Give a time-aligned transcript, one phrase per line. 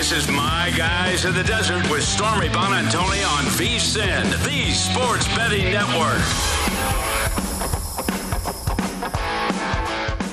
[0.00, 5.70] This is My Guys in the Desert with Stormy Buonantony on VSIN, the Sports Betting
[5.70, 6.22] Network.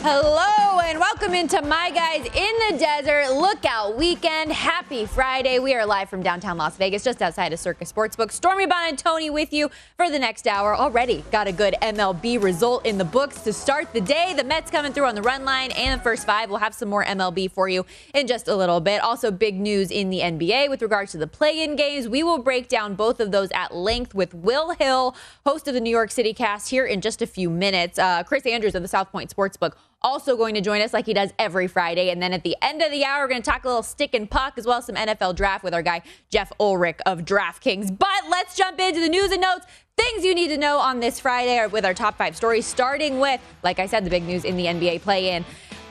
[0.04, 4.54] Hello and welcome into My Guys in the Desert Lookout Weekend.
[4.54, 5.60] Happy Friday.
[5.60, 8.32] We are live from downtown Las Vegas, just outside of Circa Sportsbook.
[8.32, 10.78] Stormy Buonantony with you for the next hour.
[10.78, 14.34] Already got a good MLB result in the books to start the day.
[14.34, 16.50] The Mets coming through on the run line and the first five.
[16.50, 19.02] We'll have some more MLB for you in just a little bit.
[19.02, 22.08] Also, big news in the NBA with regards to the play in games.
[22.08, 25.82] We will break down both of those at length with Will Hill, host of the
[25.82, 28.00] New York City cast, here in just a few minutes.
[28.00, 31.14] Uh, Chris Andrews of the South Point Sportsbook also going to join us like he
[31.14, 32.10] does every Friday.
[32.10, 34.14] And then at the end of the hour, we're going to talk a little stick
[34.14, 37.98] and puck as well as some NFL draft with our guy, Jeff Ulrich of DraftKings.
[37.98, 39.66] But let's jump into the news and notes.
[39.98, 43.42] Things you need to know on this Friday with our top five stories, starting with,
[43.64, 45.44] like I said, the big news in the NBA play in.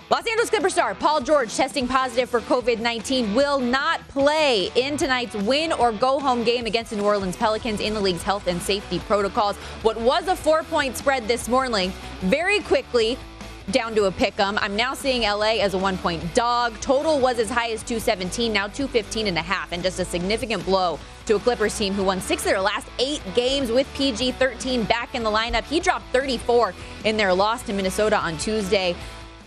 [0.09, 4.97] Los Angeles Clippers star Paul George testing positive for COVID 19 will not play in
[4.97, 8.47] tonight's win or go home game against the New Orleans Pelicans in the league's health
[8.47, 9.57] and safety protocols.
[9.83, 13.19] What was a four point spread this morning very quickly
[13.71, 14.59] down to a pick 'em.
[14.61, 16.81] I'm now seeing LA as a one point dog.
[16.81, 20.65] Total was as high as 217, now 215 and a half, and just a significant
[20.65, 24.33] blow to a Clippers team who won six of their last eight games with PG
[24.33, 25.65] 13 back in the lineup.
[25.65, 26.75] He dropped 34
[27.05, 28.95] in their loss to Minnesota on Tuesday.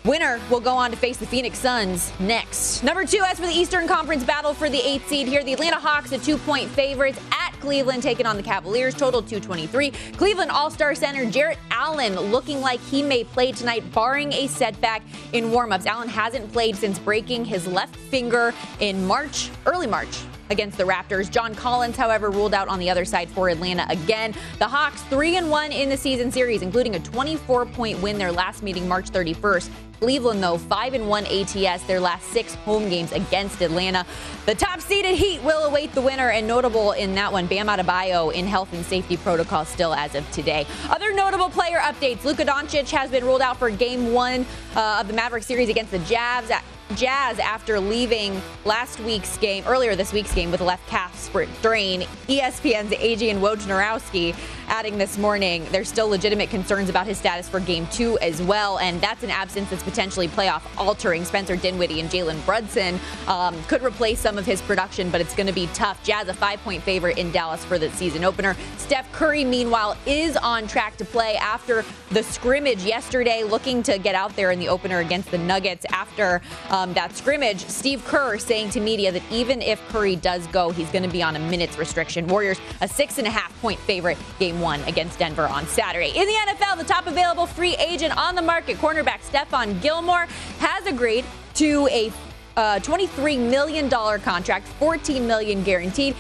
[0.05, 2.83] Winner will go on to face the Phoenix Suns next.
[2.83, 5.75] Number two, as for the Eastern Conference battle for the eighth seed here, the Atlanta
[5.75, 9.91] Hawks, a two point favorites at Cleveland, taking on the Cavaliers, total 223.
[10.13, 15.03] Cleveland All Star center Jarrett Allen looking like he may play tonight, barring a setback
[15.33, 15.85] in warmups.
[15.85, 21.29] Allen hasn't played since breaking his left finger in March, early March against the Raptors.
[21.29, 24.33] John Collins, however, ruled out on the other side for Atlanta again.
[24.57, 28.31] The Hawks 3 and 1 in the season series, including a 24 point win their
[28.31, 29.69] last meeting March 31st.
[29.99, 34.05] Cleveland, though, 5 and 1 ATS, their last six home games against Atlanta.
[34.45, 38.33] The top seeded Heat will await the winner, and notable in that one, Bam Adebayo
[38.33, 40.66] in health and safety protocol still as of today.
[40.89, 44.45] Other notable player updates Luka Doncic has been ruled out for game one
[44.75, 46.49] uh, of the Maverick series against the Jazz.
[46.95, 52.02] Jazz after leaving last week's game, earlier this week's game with left calf strain.
[52.28, 54.35] ESPN's Adrian Wojnarowski
[54.67, 58.79] adding this morning there's still legitimate concerns about his status for game two as well,
[58.79, 61.23] and that's an absence that's potentially playoff altering.
[61.25, 65.47] Spencer Dinwiddie and Jalen Brunson um, could replace some of his production, but it's going
[65.47, 66.03] to be tough.
[66.03, 68.55] Jazz a five point favorite in Dallas for the season opener.
[68.78, 74.16] Steph Curry, meanwhile, is on track to play after the scrimmage yesterday, looking to get
[74.16, 76.41] out there in the opener against the Nuggets after.
[76.79, 80.90] Um, that scrimmage, Steve Kerr saying to media that even if Curry does go, he's
[80.91, 82.26] going to be on a minutes restriction.
[82.26, 86.14] Warriors, a six and a half point favorite, game one against Denver on Saturday.
[86.16, 90.28] In the NFL, the top available free agent on the market, cornerback Stephon Gilmore,
[90.59, 92.14] has agreed to a
[92.55, 96.16] uh, $23 million contract, $14 million guaranteed.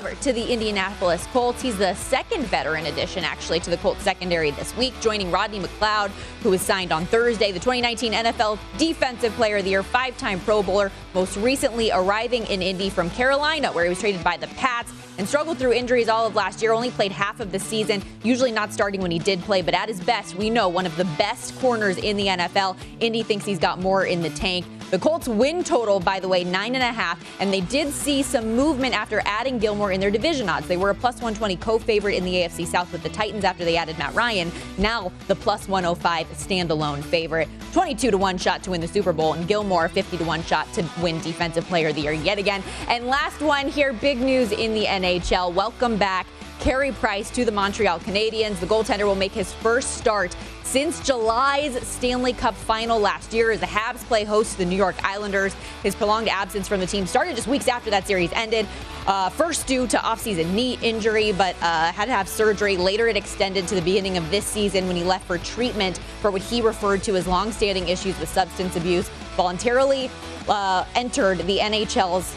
[0.00, 1.60] Over to the Indianapolis Colts.
[1.60, 6.08] He's the second veteran addition, actually, to the Colts secondary this week, joining Rodney McLeod,
[6.42, 10.40] who was signed on Thursday, the 2019 NFL Defensive Player of the Year, five time
[10.40, 14.46] Pro Bowler, most recently arriving in Indy from Carolina, where he was traded by the
[14.46, 14.90] Pats
[15.20, 16.72] and struggled through injuries all of last year.
[16.72, 19.86] Only played half of the season, usually not starting when he did play, but at
[19.86, 22.74] his best, we know one of the best corners in the NFL.
[23.00, 24.64] Indy thinks he's got more in the tank.
[24.90, 28.24] The Colts win total, by the way, nine and a half, and they did see
[28.24, 30.66] some movement after adding Gilmore in their division odds.
[30.66, 33.76] They were a plus 120 co-favorite in the AFC South with the Titans after they
[33.76, 34.50] added Matt Ryan.
[34.78, 37.48] Now the plus 105 standalone favorite.
[37.72, 40.72] 22 to 1 shot to win the Super Bowl, and Gilmore 50 to 1 shot
[40.72, 42.60] to win Defensive Player of the Year yet again.
[42.88, 45.52] And last one here, big news in the NHL.
[45.52, 46.26] Welcome back.
[46.60, 48.60] Carey Price to the Montreal Canadiens.
[48.60, 53.58] The goaltender will make his first start since July's Stanley Cup final last year as
[53.58, 55.52] the Habs play host to the New York Islanders.
[55.82, 58.68] His prolonged absence from the team started just weeks after that series ended.
[59.08, 62.76] Uh, first due to offseason knee injury, but uh, had to have surgery.
[62.76, 66.30] Later, it extended to the beginning of this season when he left for treatment for
[66.30, 69.08] what he referred to as longstanding issues with substance abuse.
[69.36, 70.08] Voluntarily
[70.48, 72.36] uh, entered the NHL's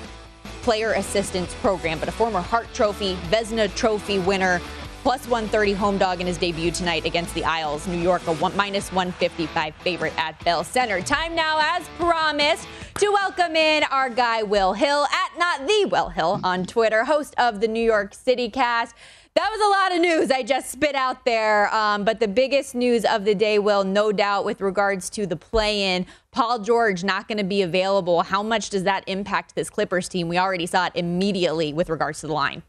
[0.64, 4.60] player assistance program, but a former Hart Trophy, Vezina Trophy winner
[5.04, 7.86] plus 130 home dog in his debut tonight against the Isles.
[7.88, 11.02] New York, a one, minus 155 favorite at Bell Center.
[11.02, 12.66] Time now, as promised,
[12.96, 17.36] to welcome in our guy Will Hill at not the Will Hill on Twitter, host
[17.38, 18.96] of the New York City Cast.
[19.36, 21.74] That was a lot of news I just spit out there.
[21.74, 25.36] Um, but the biggest news of the day, Will, no doubt, with regards to the
[25.36, 28.22] play in, Paul George not going to be available.
[28.22, 30.28] How much does that impact this Clippers team?
[30.28, 32.62] We already saw it immediately with regards to the line.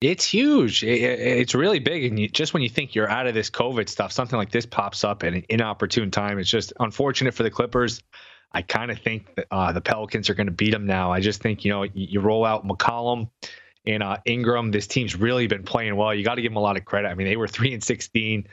[0.00, 0.82] It's huge.
[0.82, 2.04] it's really big.
[2.04, 5.04] And just when you think you're out of this COVID stuff, something like this pops
[5.04, 6.38] up at an inopportune time.
[6.40, 8.02] It's just unfortunate for the Clippers.
[8.52, 11.12] I kind of think that, uh, the Pelicans are going to beat them now.
[11.12, 13.30] I just think, you know, you roll out McCollum
[13.86, 14.70] and uh, Ingram.
[14.70, 16.14] This team's really been playing well.
[16.14, 17.08] You got to give them a lot of credit.
[17.08, 18.46] I mean, they were 3 and 16.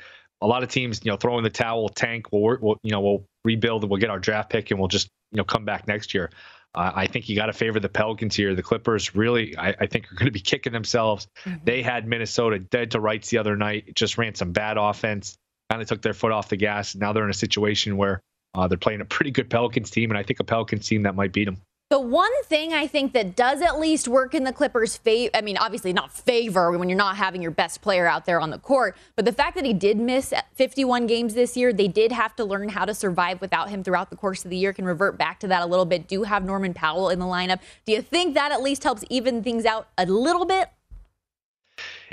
[0.43, 3.25] A lot of teams, you know, throwing the towel, tank, we'll, we'll you know, we'll
[3.45, 6.31] rebuild, we'll get our draft pick, and we'll just, you know, come back next year.
[6.73, 8.55] Uh, I think you got to favor the Pelicans here.
[8.55, 11.27] The Clippers really, I, I think, are going to be kicking themselves.
[11.43, 11.65] Mm-hmm.
[11.65, 13.93] They had Minnesota dead to rights the other night.
[13.93, 15.35] Just ran some bad offense.
[15.69, 16.95] Kind of took their foot off the gas.
[16.95, 18.21] Now they're in a situation where
[18.53, 21.15] uh, they're playing a pretty good Pelicans team, and I think a Pelicans team that
[21.15, 21.57] might beat them.
[21.91, 25.41] The one thing I think that does at least work in the Clippers' favor, I
[25.41, 28.57] mean, obviously not favor when you're not having your best player out there on the
[28.57, 32.33] court, but the fact that he did miss 51 games this year, they did have
[32.37, 34.71] to learn how to survive without him throughout the course of the year.
[34.71, 36.07] Can revert back to that a little bit.
[36.07, 37.59] Do have Norman Powell in the lineup.
[37.85, 40.69] Do you think that at least helps even things out a little bit?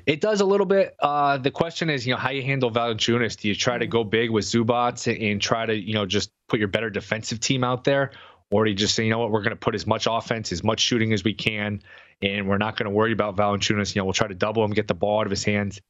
[0.06, 0.96] It does a little bit.
[0.98, 3.36] Uh, the question is, you know, how you handle Valanciunas.
[3.36, 6.58] Do you try to go big with Zubac and try to, you know, just put
[6.58, 8.10] your better defensive team out there,
[8.50, 10.52] or do you just say, you know what, we're going to put as much offense,
[10.52, 11.82] as much shooting as we can,
[12.22, 13.94] and we're not going to worry about Valanciunas.
[13.94, 15.80] You know, we'll try to double him, get the ball out of his hands.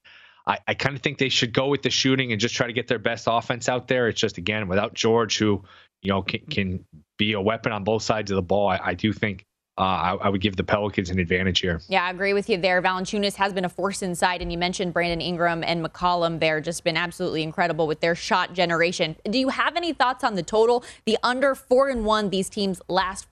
[0.47, 2.73] I, I kind of think they should go with the shooting and just try to
[2.73, 4.09] get their best offense out there.
[4.09, 5.63] It's just again without George, who
[6.03, 6.85] you know can, can
[7.17, 8.69] be a weapon on both sides of the ball.
[8.69, 9.45] I, I do think
[9.79, 11.81] uh, I, I, would give the Pelicans an advantage here.
[11.89, 12.83] Yeah, I agree with you there.
[12.83, 16.83] Valanciunas has been a force inside, and you mentioned Brandon Ingram and McCollum there, just
[16.83, 19.15] been absolutely incredible with their shot generation.
[19.25, 20.85] Do you have any thoughts on the total?
[21.05, 23.29] The under four and one these teams last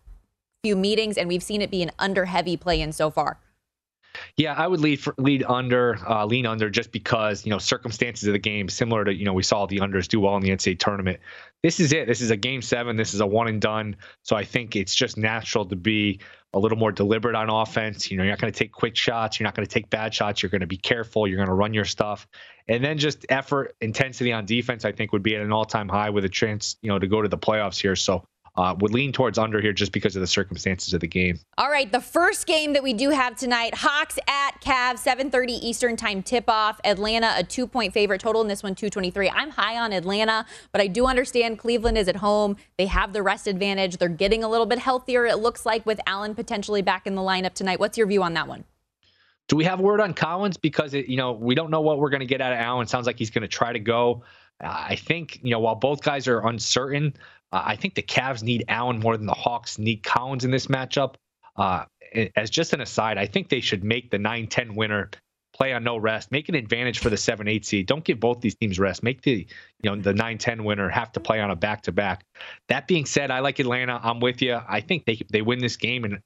[0.62, 3.38] few meetings, and we've seen it be an under heavy play in so far.
[4.36, 8.26] Yeah, I would lead for, lead under, uh, lean under, just because you know circumstances
[8.28, 10.50] of the game similar to you know we saw the unders do well in the
[10.50, 11.20] NCAA tournament.
[11.62, 12.06] This is it.
[12.06, 12.96] This is a game seven.
[12.96, 13.96] This is a one and done.
[14.22, 16.20] So I think it's just natural to be
[16.52, 18.10] a little more deliberate on offense.
[18.10, 19.38] You know, you're not going to take quick shots.
[19.38, 20.42] You're not going to take bad shots.
[20.42, 21.26] You're going to be careful.
[21.26, 22.26] You're going to run your stuff,
[22.68, 24.84] and then just effort, intensity on defense.
[24.84, 27.06] I think would be at an all time high with a chance, you know, to
[27.06, 27.96] go to the playoffs here.
[27.96, 31.38] So uh, would lean towards under here just because of the circumstances of the game.
[31.58, 35.96] All right, the first game that we do have tonight, Hawks at Cavs, 7:30 Eastern
[35.96, 36.80] Time tip-off.
[36.84, 39.30] Atlanta a two-point favorite, total in this one 223.
[39.30, 42.56] I'm high on Atlanta, but I do understand Cleveland is at home.
[42.78, 43.98] They have the rest advantage.
[43.98, 45.26] They're getting a little bit healthier.
[45.26, 47.78] It looks like with Allen potentially back in the lineup tonight.
[47.78, 48.64] What's your view on that one?
[49.48, 50.56] Do we have word on Collins?
[50.56, 52.86] Because it, you know we don't know what we're going to get out of Allen.
[52.86, 54.22] Sounds like he's going to try to go.
[54.60, 57.14] I think you know while both guys are uncertain,
[57.52, 60.66] uh, I think the Cavs need Allen more than the Hawks need Collins in this
[60.66, 61.14] matchup.
[61.56, 61.84] Uh,
[62.36, 65.10] as just an aside, I think they should make the 9-10 winner
[65.56, 67.86] play on no rest, make an advantage for the 7-8 seed.
[67.86, 69.02] Don't give both these teams rest.
[69.02, 69.46] Make the
[69.82, 72.24] you know the 9-10 winner have to play on a back-to-back.
[72.68, 73.98] That being said, I like Atlanta.
[74.02, 74.60] I'm with you.
[74.68, 76.20] I think they they win this game and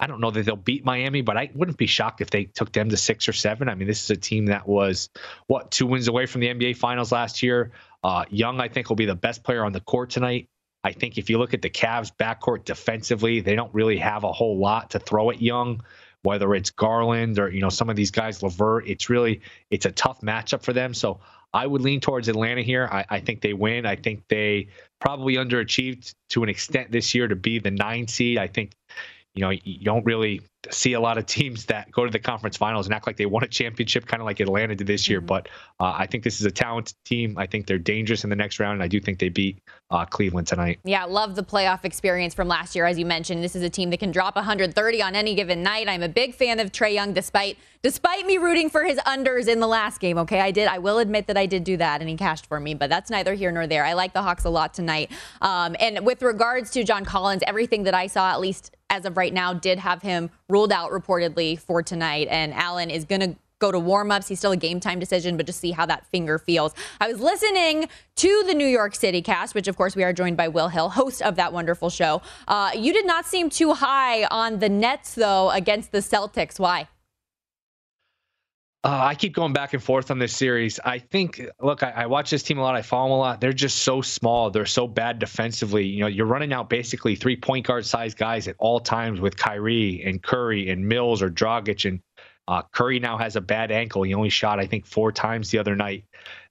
[0.00, 2.72] I don't know that they'll beat Miami, but I wouldn't be shocked if they took
[2.72, 3.68] them to six or seven.
[3.68, 5.08] I mean, this is a team that was
[5.46, 7.72] what two wins away from the NBA Finals last year.
[8.02, 10.48] Uh, Young, I think, will be the best player on the court tonight.
[10.84, 14.32] I think if you look at the Cavs backcourt defensively, they don't really have a
[14.32, 15.82] whole lot to throw at Young.
[16.22, 19.92] Whether it's Garland or you know some of these guys, Levert, it's really it's a
[19.92, 20.94] tough matchup for them.
[20.94, 21.20] So
[21.52, 22.88] I would lean towards Atlanta here.
[22.90, 23.86] I, I think they win.
[23.86, 24.68] I think they
[25.00, 28.38] probably underachieved to an extent this year to be the nine seed.
[28.38, 28.72] I think
[29.34, 32.56] you know, you don't really see a lot of teams that go to the conference
[32.56, 35.18] finals and act like they won a championship, kind of like Atlanta did this year.
[35.18, 35.26] Mm-hmm.
[35.26, 35.48] But
[35.80, 37.36] uh, I think this is a talented team.
[37.36, 39.58] I think they're dangerous in the next round, and I do think they beat
[39.90, 40.78] uh, Cleveland tonight.
[40.84, 43.42] Yeah, love the playoff experience from last year, as you mentioned.
[43.42, 45.88] This is a team that can drop 130 on any given night.
[45.88, 49.60] I'm a big fan of Trae Young, despite despite me rooting for his unders in
[49.60, 50.16] the last game.
[50.18, 50.68] Okay, I did.
[50.68, 52.74] I will admit that I did do that, and he cashed for me.
[52.74, 53.84] But that's neither here nor there.
[53.84, 55.10] I like the Hawks a lot tonight.
[55.42, 59.16] Um, and with regards to John Collins, everything that I saw, at least as of
[59.16, 62.28] right now, did have him ruled out reportedly for tonight.
[62.30, 64.28] And Allen is going to go to warmups.
[64.28, 66.74] He's still a game time decision, but just see how that finger feels.
[67.00, 70.36] I was listening to the New York City cast, which of course we are joined
[70.36, 72.20] by Will Hill, host of that wonderful show.
[72.46, 76.58] Uh, you did not seem too high on the Nets, though, against the Celtics.
[76.58, 76.88] Why?
[78.84, 80.78] Uh, I keep going back and forth on this series.
[80.84, 82.76] I think, look, I, I, watch this team a lot.
[82.76, 83.40] I follow them a lot.
[83.40, 84.50] They're just so small.
[84.50, 85.86] They're so bad defensively.
[85.86, 89.38] You know, you're running out basically three point guard size guys at all times with
[89.38, 91.88] Kyrie and Curry and Mills or Dragic.
[91.88, 92.00] And
[92.46, 94.02] uh, Curry now has a bad ankle.
[94.02, 96.04] He only shot, I think, four times the other night.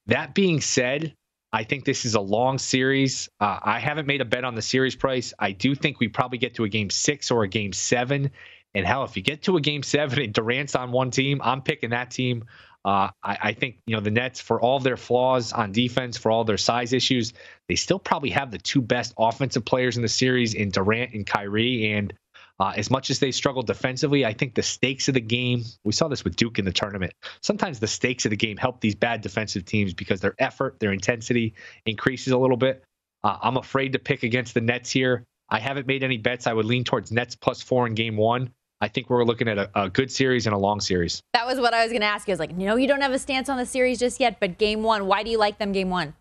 [0.08, 1.14] That being said,
[1.52, 3.30] I think this is a long series.
[3.40, 5.36] Uh, I haven't made a bet on the series price.
[5.38, 8.32] I do think we probably get to a game six or a game seven.
[8.76, 11.62] And hell, if you get to a game seven and Durant's on one team, I'm
[11.62, 12.46] picking that team.
[12.86, 16.32] Uh, I, I, think you know the Nets, for all their flaws on defense, for
[16.32, 17.32] all their size issues,
[17.70, 21.26] they still probably have the two best offensive players in the series in Durant and
[21.26, 21.94] Kyrie.
[21.94, 22.14] And
[22.60, 25.64] uh, as much as they struggle defensively, I think the stakes of the game.
[25.86, 27.14] We saw this with Duke in the tournament.
[27.42, 30.92] Sometimes the stakes of the game help these bad defensive teams because their effort, their
[30.92, 31.54] intensity
[31.86, 32.84] increases a little bit.
[33.24, 35.24] Uh, I'm afraid to pick against the Nets here.
[35.50, 36.48] I haven't made any bets.
[36.48, 38.52] I would lean towards Nets plus four in game one.
[38.84, 41.24] I think we're looking at a, a, good series and a long series.
[41.34, 42.34] That was what I was going to ask you.
[42.34, 44.58] I was like, no, you don't have a stance on the series just yet, but
[44.58, 46.14] game one, why do you like them game one?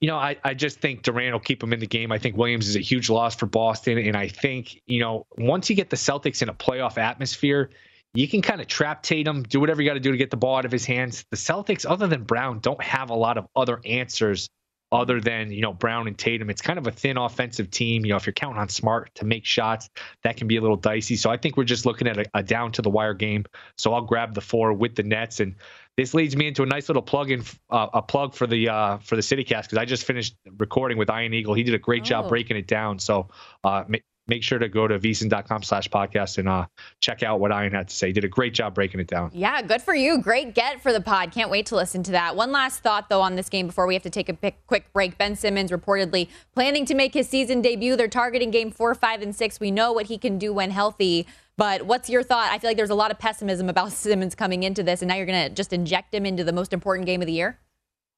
[0.00, 2.10] You know, I, I just think Durant will keep them in the game.
[2.10, 3.98] I think Williams is a huge loss for Boston.
[3.98, 7.70] And I think, you know, once you get the Celtics in a playoff atmosphere,
[8.12, 10.36] you can kind of trap Tatum, do whatever you got to do to get the
[10.36, 11.24] ball out of his hands.
[11.30, 14.48] The Celtics, other than Brown, don't have a lot of other answers
[14.92, 16.50] other than you know Brown and Tatum.
[16.50, 18.04] It's kind of a thin offensive team.
[18.04, 19.90] You know, if you're counting on Smart to make shots,
[20.22, 21.16] that can be a little dicey.
[21.16, 23.44] So I think we're just looking at a, a down to the wire game.
[23.76, 25.56] So I'll grab the four with the Nets, and
[25.96, 28.98] this leads me into a nice little plug in uh, a plug for the uh,
[28.98, 31.54] for the CityCast because I just finished recording with Ian Eagle.
[31.54, 32.06] He did a great oh.
[32.06, 32.98] job breaking it down.
[32.98, 33.28] So
[33.64, 33.84] uh,
[34.28, 36.66] make sure to go to vsin.com slash podcast and uh,
[37.00, 38.08] check out what Ian had to say.
[38.08, 39.30] He did a great job breaking it down.
[39.32, 40.20] Yeah, good for you.
[40.20, 41.32] Great get for the pod.
[41.32, 42.36] Can't wait to listen to that.
[42.36, 45.18] One last thought, though, on this game before we have to take a quick break.
[45.18, 47.96] Ben Simmons reportedly planning to make his season debut.
[47.96, 49.60] They're targeting game four, five, and six.
[49.60, 51.26] We know what he can do when healthy.
[51.56, 52.50] But what's your thought?
[52.50, 55.14] I feel like there's a lot of pessimism about Simmons coming into this, and now
[55.16, 57.58] you're going to just inject him into the most important game of the year?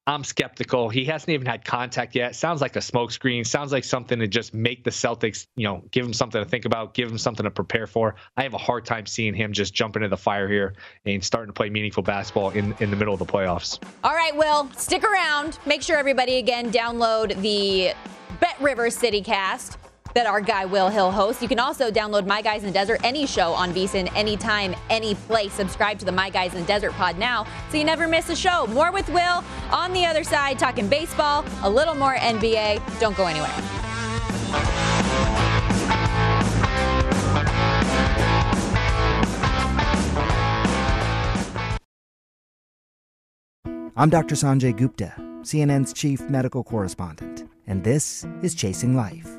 [0.09, 0.89] I'm skeptical.
[0.89, 2.35] He hasn't even had contact yet.
[2.35, 3.45] Sounds like a smokescreen.
[3.45, 6.65] Sounds like something to just make the Celtics, you know, give him something to think
[6.65, 8.15] about, give him something to prepare for.
[8.35, 10.73] I have a hard time seeing him just jump into the fire here
[11.05, 13.77] and starting to play meaningful basketball in, in the middle of the playoffs.
[14.03, 15.59] All right, Will, stick around.
[15.67, 17.93] Make sure everybody, again, download the
[18.39, 19.77] Bet River City cast
[20.15, 21.41] that our guy Will Hill hosts.
[21.41, 25.15] You can also download My Guys in the Desert, any show on VSIN, anytime, any
[25.15, 25.53] place.
[25.53, 28.35] Subscribe to the My Guys in the Desert pod now so you never miss a
[28.35, 28.67] show.
[28.67, 32.99] More with Will on the other side, talking baseball, a little more NBA.
[32.99, 33.49] Don't go anywhere.
[43.95, 44.35] I'm Dr.
[44.35, 49.38] Sanjay Gupta, CNN's chief medical correspondent, and this is Chasing Life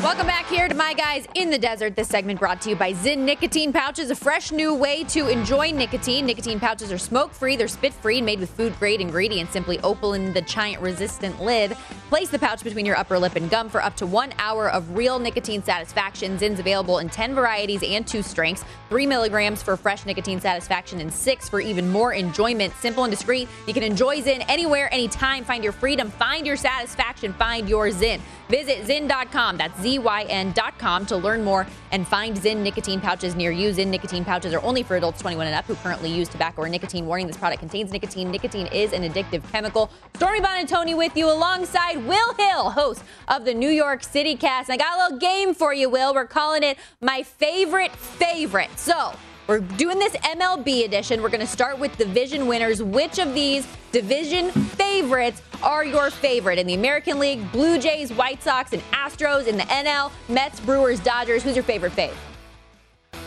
[0.00, 1.96] Welcome back here to My Guys in the Desert.
[1.96, 5.72] This segment brought to you by Zyn Nicotine Pouches, a fresh new way to enjoy
[5.72, 6.24] nicotine.
[6.24, 9.52] Nicotine pouches are smoke free, they're spit free, and made with food grade ingredients.
[9.52, 11.72] Simply open the giant resistant lid,
[12.08, 14.96] place the pouch between your upper lip and gum for up to one hour of
[14.96, 16.38] real nicotine satisfaction.
[16.38, 21.12] Zyn's available in 10 varieties and two strengths, three milligrams for fresh nicotine satisfaction and
[21.12, 22.72] six for even more enjoyment.
[22.80, 23.48] Simple and discreet.
[23.66, 25.44] You can enjoy Zyn anywhere, anytime.
[25.44, 28.20] Find your freedom, find your satisfaction, find your Zyn.
[28.48, 29.56] Visit Zyn.com.
[29.56, 33.70] That's Z-Y-N.com to learn more and find Zyn nicotine pouches near you.
[33.70, 36.68] Zyn nicotine pouches are only for adults 21 and up who currently use tobacco or
[36.68, 37.06] nicotine.
[37.06, 38.30] Warning, this product contains nicotine.
[38.30, 39.90] Nicotine is an addictive chemical.
[40.16, 44.70] Stormy Buonantony with you alongside Will Hill, host of the New York City Cast.
[44.70, 46.14] And I got a little game for you, Will.
[46.14, 48.70] We're calling it my favorite favorite.
[48.78, 49.12] So
[49.48, 51.22] we're doing this MLB edition.
[51.22, 52.82] We're going to start with division winners.
[52.82, 57.50] Which of these division favorites are your favorite in the American League?
[57.50, 61.42] Blue Jays, White Sox, and Astros in the NL, Mets, Brewers, Dodgers.
[61.42, 62.12] Who's your favorite fave?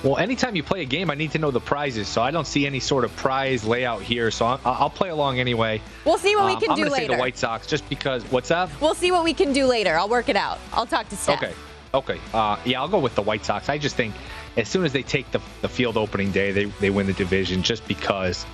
[0.03, 2.45] Well, anytime you play a game, I need to know the prizes, so I don't
[2.47, 4.29] see any sort of prize layout here.
[4.31, 5.81] So I'll, I'll play along anyway.
[6.05, 6.95] We'll see what we Um, can I'm do later.
[6.95, 8.23] say the White Sox, just because.
[8.31, 8.69] What's up?
[8.79, 9.95] We'll see what we can do later.
[9.97, 10.59] I'll work it out.
[10.73, 11.41] I'll talk to Steph.
[11.41, 11.53] Okay.
[11.93, 12.19] Okay.
[12.33, 13.69] Uh, yeah, I'll go with the White Sox.
[13.69, 14.13] I just think
[14.57, 17.63] as soon as they take the, the field opening day, they, they win the division
[17.63, 18.45] just because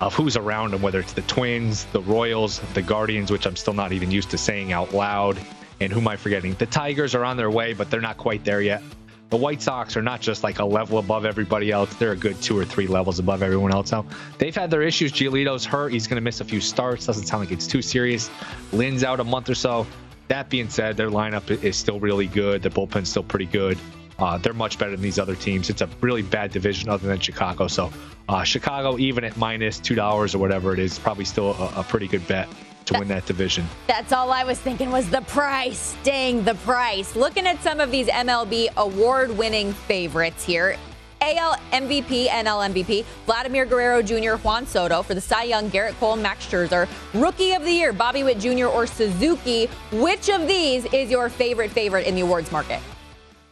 [0.00, 3.72] of who's around them, whether it's the Twins, the Royals, the Guardians, which I'm still
[3.72, 5.38] not even used to saying out loud.
[5.80, 6.54] And who am I forgetting?
[6.54, 8.82] The Tigers are on their way, but they're not quite there yet.
[9.28, 11.92] The White Sox are not just like a level above everybody else.
[11.94, 13.90] They're a good two or three levels above everyone else.
[13.90, 14.06] Now,
[14.38, 15.10] they've had their issues.
[15.12, 15.92] Giolito's hurt.
[15.92, 17.06] He's going to miss a few starts.
[17.06, 18.30] Doesn't sound like it's too serious.
[18.72, 19.86] Lynn's out a month or so.
[20.28, 22.62] That being said, their lineup is still really good.
[22.62, 23.78] The bullpen's still pretty good.
[24.18, 25.70] Uh, they're much better than these other teams.
[25.70, 27.66] It's a really bad division other than Chicago.
[27.66, 27.92] So,
[28.28, 32.08] uh, Chicago, even at minus $2 or whatever it is, probably still a, a pretty
[32.08, 32.48] good bet
[32.86, 33.66] to win that division.
[33.86, 35.96] That's all I was thinking was the price.
[36.02, 37.16] Dang, the price.
[37.16, 40.76] Looking at some of these MLB award winning favorites here.
[41.20, 46.14] AL MVP, NL MVP, Vladimir Guerrero Jr., Juan Soto for the Cy Young, Gerrit Cole,
[46.14, 48.66] Max Scherzer, Rookie of the Year, Bobby Witt Jr.
[48.66, 49.66] or Suzuki.
[49.92, 52.80] Which of these is your favorite favorite in the awards market?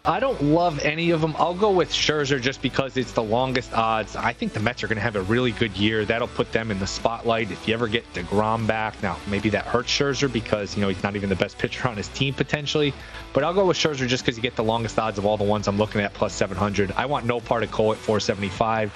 [0.06, 1.34] I don't love any of them.
[1.38, 4.16] I'll go with Scherzer just because it's the longest odds.
[4.16, 6.04] I think the Mets are going to have a really good year.
[6.04, 7.50] That'll put them in the spotlight.
[7.50, 11.02] If you ever get DeGrom back, now maybe that hurts Scherzer because, you know, he's
[11.02, 12.92] not even the best pitcher on his team potentially.
[13.32, 15.44] But I'll go with Scherzer just because you get the longest odds of all the
[15.44, 16.92] ones I'm looking at plus 700.
[16.98, 18.92] I want no part of Cole at 475.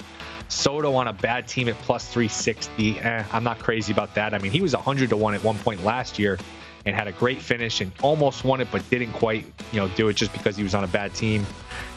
[0.48, 3.00] Soto on a bad team at plus 360.
[3.00, 4.34] Eh, I'm not crazy about that.
[4.34, 6.38] I mean, he was 100 to 1 at one point last year
[6.88, 10.08] and had a great finish and almost won it, but didn't quite, you know, do
[10.08, 11.46] it just because he was on a bad team.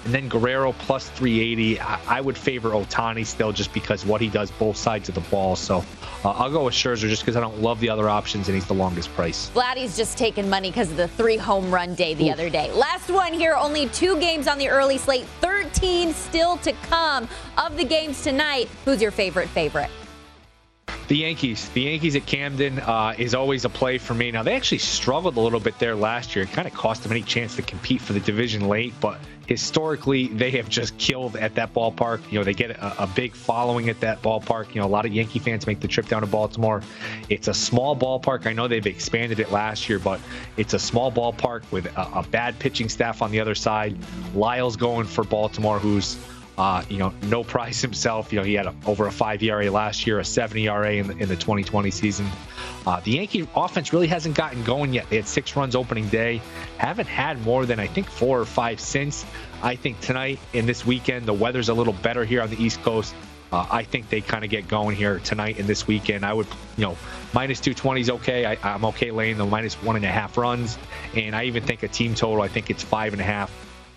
[0.04, 1.80] And then Guerrero plus 380.
[1.80, 5.22] I, I would favor Ohtani still just because what he does both sides of the
[5.22, 5.56] ball.
[5.56, 5.78] So
[6.26, 8.68] uh, I'll go with Scherzer just because I don't love the other options and he's
[8.68, 9.50] the longest price.
[9.56, 12.70] Vladdy's just taking money because of the three home run day the other day.
[12.74, 17.78] Last one here, only two games on the early slate, 13 still to come of
[17.78, 18.68] the games tonight.
[18.84, 19.90] Who's your favorite favorite?
[21.12, 21.68] The Yankees.
[21.68, 24.32] The Yankees at Camden uh, is always a play for me.
[24.32, 26.46] Now, they actually struggled a little bit there last year.
[26.46, 30.28] It kind of cost them any chance to compete for the division late, but historically,
[30.28, 32.22] they have just killed at that ballpark.
[32.32, 34.74] You know, they get a, a, big following at that ballpark.
[34.74, 36.82] You know, a lot of Yankee fans make the trip down to Baltimore.
[37.28, 38.48] It's a small ballpark.
[38.48, 40.22] I know they've expanded it last year, but
[40.56, 43.98] it's a small ballpark with a, a bad pitching staff on the other side.
[44.34, 46.18] Lyles going for Baltimore, who's
[46.58, 48.32] uh, you know, no price himself.
[48.32, 51.08] You know, he had a, over a five ERA last year, a seven ERA in
[51.08, 52.28] the, in the 2020 season.
[52.86, 55.10] Uh, the Yankee offense really hasn't gotten going yet.
[55.10, 56.42] They had six runs opening day,
[56.78, 59.26] haven't had more than I think four or five since.
[59.62, 62.82] I think tonight and this weekend, the weather's a little better here on the East
[62.82, 63.14] Coast.
[63.52, 66.26] Uh, I think they kind of get going here tonight and this weekend.
[66.26, 66.98] I would, you know,
[67.34, 68.46] minus 220 is okay.
[68.46, 70.78] I, I'm okay laying the minus one and a half runs.
[71.16, 73.52] And I even think a team total, I think it's five and a half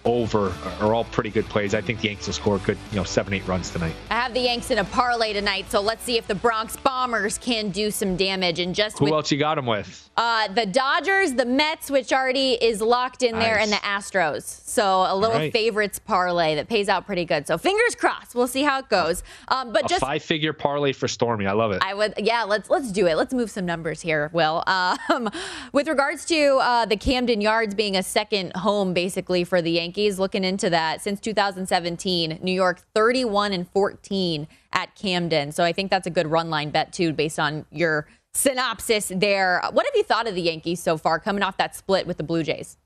[0.05, 1.75] over are all pretty good plays.
[1.75, 3.95] I think the Yankees will score good, you know, seven, eight runs tonight.
[4.11, 7.39] I have the Yanks in a parlay tonight, so let's see if the Bronx Bombers
[7.39, 8.59] can do some damage.
[8.59, 10.11] And just who with, else you got them with?
[10.17, 13.45] Uh, the Dodgers, the Mets, which already is locked in nice.
[13.45, 14.43] there, and the Astros.
[14.43, 15.53] So a little right.
[15.53, 17.47] favorites parlay that pays out pretty good.
[17.47, 18.35] So fingers crossed.
[18.35, 19.23] We'll see how it goes.
[19.49, 21.47] Um, but a just five-figure parlay for Stormy.
[21.47, 21.83] I love it.
[21.83, 22.45] I would, yeah.
[22.45, 23.17] Let's let's do it.
[23.17, 24.31] Let's move some numbers here.
[24.33, 25.31] Will, um,
[25.73, 29.94] with regards to uh, the Camden Yards being a second home, basically for the Yankees,
[29.97, 32.39] looking into that since 2017.
[32.43, 35.53] New York 31 and 14 at Camden.
[35.53, 39.63] So I think that's a good run line bet too, based on your synopsis there.
[39.73, 42.25] What have you thought of the Yankees so far, coming off that split with the
[42.25, 42.77] Blue Jays?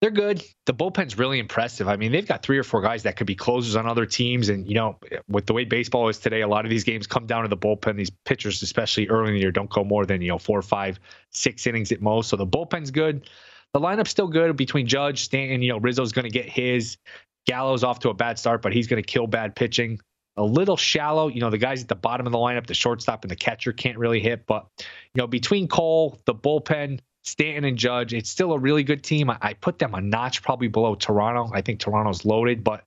[0.00, 0.42] They're good.
[0.66, 1.86] The bullpen's really impressive.
[1.86, 4.48] I mean, they've got three or four guys that could be closers on other teams.
[4.48, 7.24] And, you know, with the way baseball is today, a lot of these games come
[7.24, 7.96] down to the bullpen.
[7.96, 10.62] These pitchers, especially early in the year, don't go more than, you know, four or
[10.62, 10.98] five,
[11.30, 12.30] six innings at most.
[12.30, 13.30] So the bullpen's good
[13.72, 15.62] the lineup's still good between Judge, Stanton.
[15.62, 16.98] You know, Rizzo's going to get his.
[17.46, 19.98] Gallo's off to a bad start, but he's going to kill bad pitching.
[20.36, 21.28] A little shallow.
[21.28, 23.72] You know, the guys at the bottom of the lineup, the shortstop and the catcher
[23.72, 24.46] can't really hit.
[24.46, 29.02] But, you know, between Cole, the bullpen, Stanton and Judge, it's still a really good
[29.02, 29.30] team.
[29.30, 31.50] I, I put them a notch probably below Toronto.
[31.54, 32.84] I think Toronto's loaded, but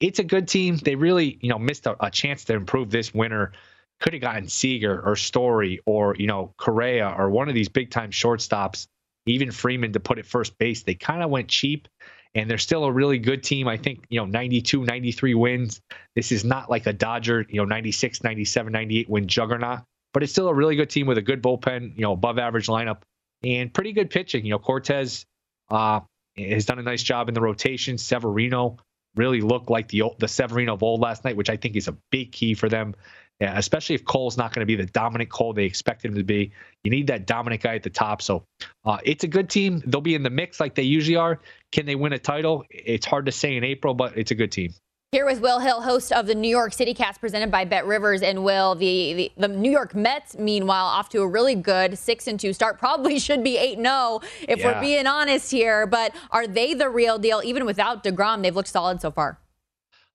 [0.00, 0.76] it's a good team.
[0.76, 3.52] They really, you know, missed a, a chance to improve this winter.
[4.00, 7.90] Could have gotten Seager or Story or, you know, Correa or one of these big
[7.90, 8.86] time shortstops
[9.30, 10.82] even Freeman to put at first base.
[10.82, 11.88] They kind of went cheap
[12.34, 13.68] and they're still a really good team.
[13.68, 15.80] I think, you know, 92, 93 wins.
[16.14, 19.80] This is not like a Dodger, you know, 96, 97, 98 win juggernaut,
[20.12, 22.66] but it's still a really good team with a good bullpen, you know, above average
[22.66, 23.02] lineup
[23.42, 24.44] and pretty good pitching.
[24.44, 25.24] You know, Cortes
[25.70, 26.00] uh,
[26.36, 27.98] has done a nice job in the rotation.
[27.98, 28.78] Severino
[29.16, 31.96] really looked like the the Severino of old last night, which I think is a
[32.10, 32.94] big key for them.
[33.40, 36.24] Yeah, especially if Cole's not going to be the dominant Cole they expect him to
[36.24, 36.50] be.
[36.82, 38.20] You need that dominant guy at the top.
[38.20, 38.42] So
[38.84, 39.80] uh, it's a good team.
[39.86, 41.38] They'll be in the mix like they usually are.
[41.70, 42.64] Can they win a title?
[42.70, 44.74] It's hard to say in April, but it's a good team.
[45.12, 48.20] Here with Will Hill, host of the New York City Cast presented by Bet Rivers.
[48.20, 52.26] And Will, the, the, the New York Mets, meanwhile, off to a really good 6
[52.26, 52.78] and 2 start.
[52.78, 54.66] Probably should be 8 0 if yeah.
[54.66, 55.86] we're being honest here.
[55.86, 57.40] But are they the real deal?
[57.42, 59.38] Even without DeGrom, they've looked solid so far.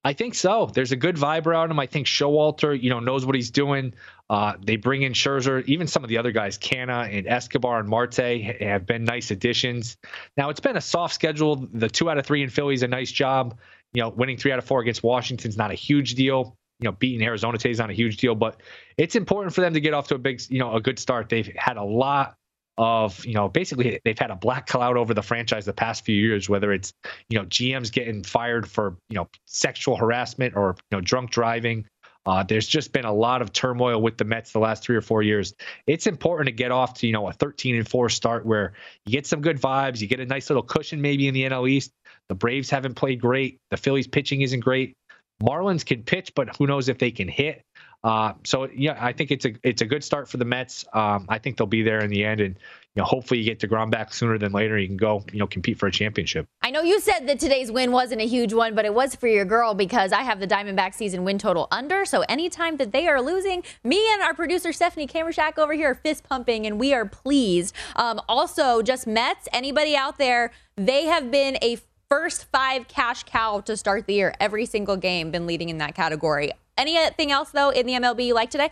[0.06, 0.70] I think so.
[0.74, 1.80] There's a good vibe around him.
[1.80, 3.94] I think Showalter, you know, knows what he's doing.
[4.30, 7.88] Uh, they bring in Scherzer, even some of the other guys, Canha and Escobar and
[7.88, 9.96] Marte have been nice additions.
[10.36, 11.68] Now it's been a soft schedule.
[11.72, 13.58] The two out of three in Philly is a nice job.
[13.94, 16.58] You know, winning three out of four against Washington's not a huge deal.
[16.80, 18.60] You know, beating Arizona today is not a huge deal, but
[18.98, 21.30] it's important for them to get off to a big, you know, a good start.
[21.30, 22.36] They've had a lot
[22.78, 26.16] of you know basically they've had a black cloud over the franchise the past few
[26.16, 26.92] years whether it's
[27.30, 31.86] you know gms getting fired for you know sexual harassment or you know drunk driving
[32.26, 35.02] uh, there's just been a lot of turmoil with the Mets the last three or
[35.02, 35.54] four years.
[35.88, 38.74] It's important to get off to you know a 13 and four start where
[39.06, 41.70] you get some good vibes, you get a nice little cushion maybe in the NL
[41.70, 41.92] East.
[42.30, 43.58] The Braves haven't played great.
[43.72, 44.96] The Phillies pitching isn't great.
[45.42, 47.62] Marlins can pitch, but who knows if they can hit.
[48.04, 50.84] Uh, so yeah, I think it's a it's a good start for the Mets.
[50.94, 52.56] Um, I think they'll be there in the end, and
[52.96, 54.78] you know hopefully you get Degrom back sooner than later.
[54.78, 56.46] You can go you know compete for a championship.
[56.62, 59.28] I know you said that today's win wasn't a huge one, but it was for
[59.28, 62.04] your girl because I have the Diamondback season win total under.
[62.04, 65.96] So anytime that they are losing, me and our producer Stephanie Kamershack over here are
[65.96, 67.74] fist pumping, and we are pleased.
[67.96, 69.48] Um, also, just Mets.
[69.54, 70.52] Anybody out there?
[70.76, 71.78] They have been a
[72.10, 74.36] first five cash cow to start the year.
[74.42, 76.52] Every single game been leading in that category.
[76.78, 78.72] Anything else though in the MLB you like today?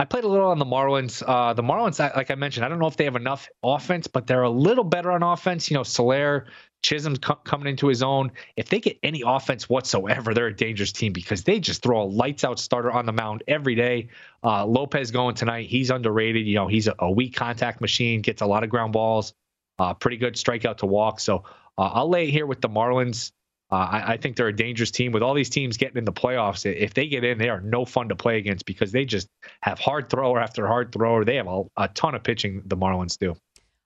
[0.00, 1.22] I played a little on the Marlins.
[1.26, 4.26] Uh, the Marlins, like I mentioned, I don't know if they have enough offense, but
[4.26, 5.70] they're a little better on offense.
[5.70, 6.46] You know, Soler,
[6.82, 8.32] Chisholm's coming into his own.
[8.56, 12.04] If they get any offense whatsoever, they're a dangerous team because they just throw a
[12.04, 14.08] lights out starter on the mound every day.
[14.42, 15.68] Uh, Lopez going tonight.
[15.68, 16.46] He's underrated.
[16.46, 19.34] You know, he's a, a weak contact machine, gets a lot of ground balls,
[19.78, 21.20] uh, pretty good strikeout to walk.
[21.20, 21.44] So
[21.76, 23.32] uh, I'll lay it here with the Marlins.
[23.72, 26.12] Uh, I, I, think they're a dangerous team with all these teams getting in the
[26.12, 26.66] playoffs.
[26.66, 29.28] If they get in, they are no fun to play against because they just
[29.62, 31.24] have hard thrower after hard thrower.
[31.24, 33.36] They have a, a ton of pitching, the Marlins do.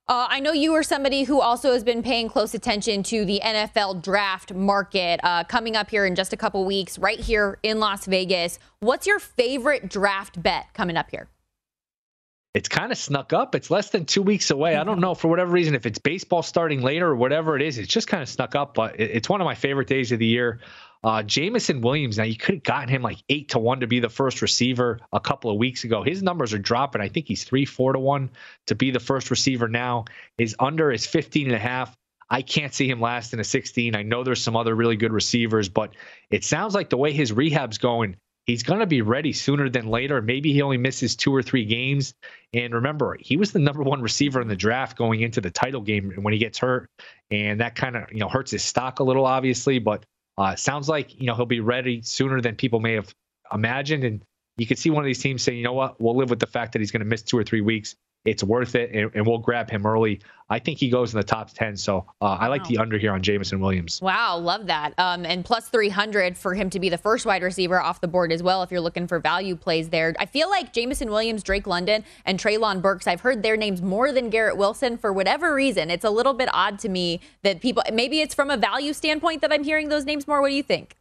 [0.07, 3.41] Uh, I know you are somebody who also has been paying close attention to the
[3.43, 7.81] NFL draft market uh, coming up here in just a couple weeks, right here in
[7.81, 8.59] Las Vegas.
[8.81, 11.29] What's your favorite draft bet coming up here?
[12.55, 13.57] It's kind of snuck up.
[13.57, 14.77] It's less than two weeks away.
[14.77, 17.79] I don't know for whatever reason if it's baseball starting later or whatever it is.
[17.79, 20.27] It's just kind of snuck up, but it's one of my favorite days of the
[20.27, 20.61] year.
[21.03, 22.17] Uh, Jameson Williams.
[22.17, 25.01] Now you could have gotten him like eight to one to be the first receiver
[25.13, 26.05] a couple of weeks ago.
[26.05, 27.03] His numbers are dropping.
[27.03, 28.31] I think he's three, four to one
[28.69, 30.05] to be the first receiver now.
[30.39, 31.95] His under is 15 and a half.
[32.31, 33.95] I can't see him last in a 16.
[33.95, 35.95] I know there's some other really good receivers, but
[36.31, 39.87] it sounds like the way his rehab's going, he's going to be ready sooner than
[39.87, 40.21] later.
[40.21, 42.15] Maybe he only misses two or three games.
[42.53, 45.81] And remember, he was the number one receiver in the draft going into the title
[45.81, 46.91] game when he gets hurt,
[47.31, 49.79] and that kind of you know hurts his stock a little, obviously.
[49.79, 50.05] But
[50.39, 53.13] uh, sounds like you know he'll be ready sooner than people may have
[53.53, 54.25] imagined, and
[54.57, 56.47] you could see one of these teams saying, you know what, we'll live with the
[56.47, 57.97] fact that he's going to miss two or three weeks.
[58.25, 60.23] It's worth it, and, and, we'll grab him early.
[60.49, 61.77] I think he goes in the top 10.
[61.77, 62.69] So uh, I like wow.
[62.69, 64.01] the under here on Jameson Williams.
[64.01, 64.95] Wow, love that.
[64.97, 68.33] Um, and plus 300 for him to be the first wide receiver off the board
[68.33, 70.15] as well, if you're looking for value plays there.
[70.19, 74.11] I feel like Jameson Williams, Drake London, and Treylon Burks, I've heard their names more
[74.11, 75.91] than Garrett Wilson for whatever reason.
[75.91, 79.43] It's a little bit odd to me that people, maybe it's from a value standpoint
[79.43, 80.41] that I'm hearing those names more.
[80.41, 80.97] What do you think?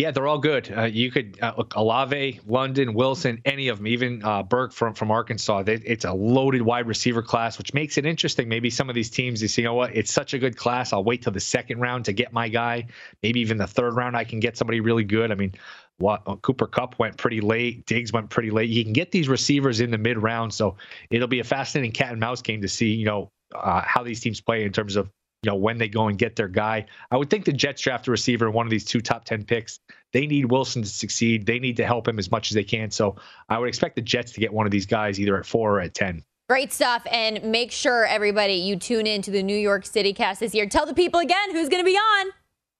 [0.00, 0.72] Yeah, they're all good.
[0.74, 5.10] Uh, you could uh, Olave, London, Wilson, any of them, even uh, Burke from from
[5.10, 5.64] Arkansas.
[5.64, 8.48] They, it's a loaded wide receiver class, which makes it interesting.
[8.48, 9.94] Maybe some of these teams, you see, you know what?
[9.94, 10.94] It's such a good class.
[10.94, 12.86] I'll wait till the second round to get my guy.
[13.22, 15.30] Maybe even the third round, I can get somebody really good.
[15.30, 15.52] I mean,
[15.98, 17.84] what uh, Cooper Kupp went pretty late.
[17.84, 18.70] Diggs went pretty late.
[18.70, 20.76] You can get these receivers in the mid round, so
[21.10, 22.94] it'll be a fascinating cat and mouse game to see.
[22.94, 25.10] You know uh, how these teams play in terms of
[25.42, 26.84] you know, when they go and get their guy.
[27.10, 29.80] I would think the Jets draft a receiver, one of these two top 10 picks.
[30.12, 31.46] They need Wilson to succeed.
[31.46, 32.90] They need to help him as much as they can.
[32.90, 33.16] So
[33.48, 35.80] I would expect the Jets to get one of these guys either at four or
[35.80, 36.22] at 10.
[36.48, 37.06] Great stuff.
[37.10, 40.66] And make sure, everybody, you tune in to the New York City cast this year.
[40.66, 42.32] Tell the people again who's going to be on.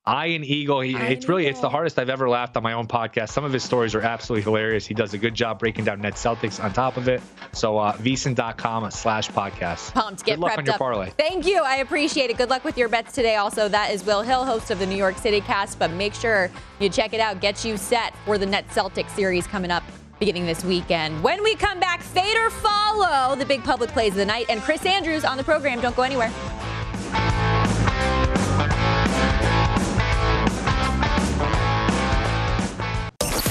[0.08, 0.80] Ian Eagle.
[0.80, 3.30] He, it's really it's the hardest I've ever laughed on my own podcast.
[3.30, 4.86] Some of his stories are absolutely hilarious.
[4.86, 7.20] He does a good job breaking down Net Celtics on top of it.
[7.52, 9.92] So uh, VSiN.com slash podcast.
[9.92, 10.24] Pumped.
[10.24, 10.78] Get good luck prepped on your up.
[10.78, 11.10] parlay.
[11.10, 11.62] Thank you.
[11.62, 12.38] I appreciate it.
[12.38, 13.36] Good luck with your bets today.
[13.36, 15.78] Also, that is Will Hill, host of the New York City cast.
[15.78, 17.40] But make sure you check it out.
[17.40, 19.82] Get you set for the Net Celtics series coming up
[20.18, 21.22] beginning this weekend.
[21.22, 24.46] When we come back, fade or follow the big public plays of the night.
[24.48, 25.80] And Chris Andrews on the program.
[25.80, 26.32] Don't go anywhere.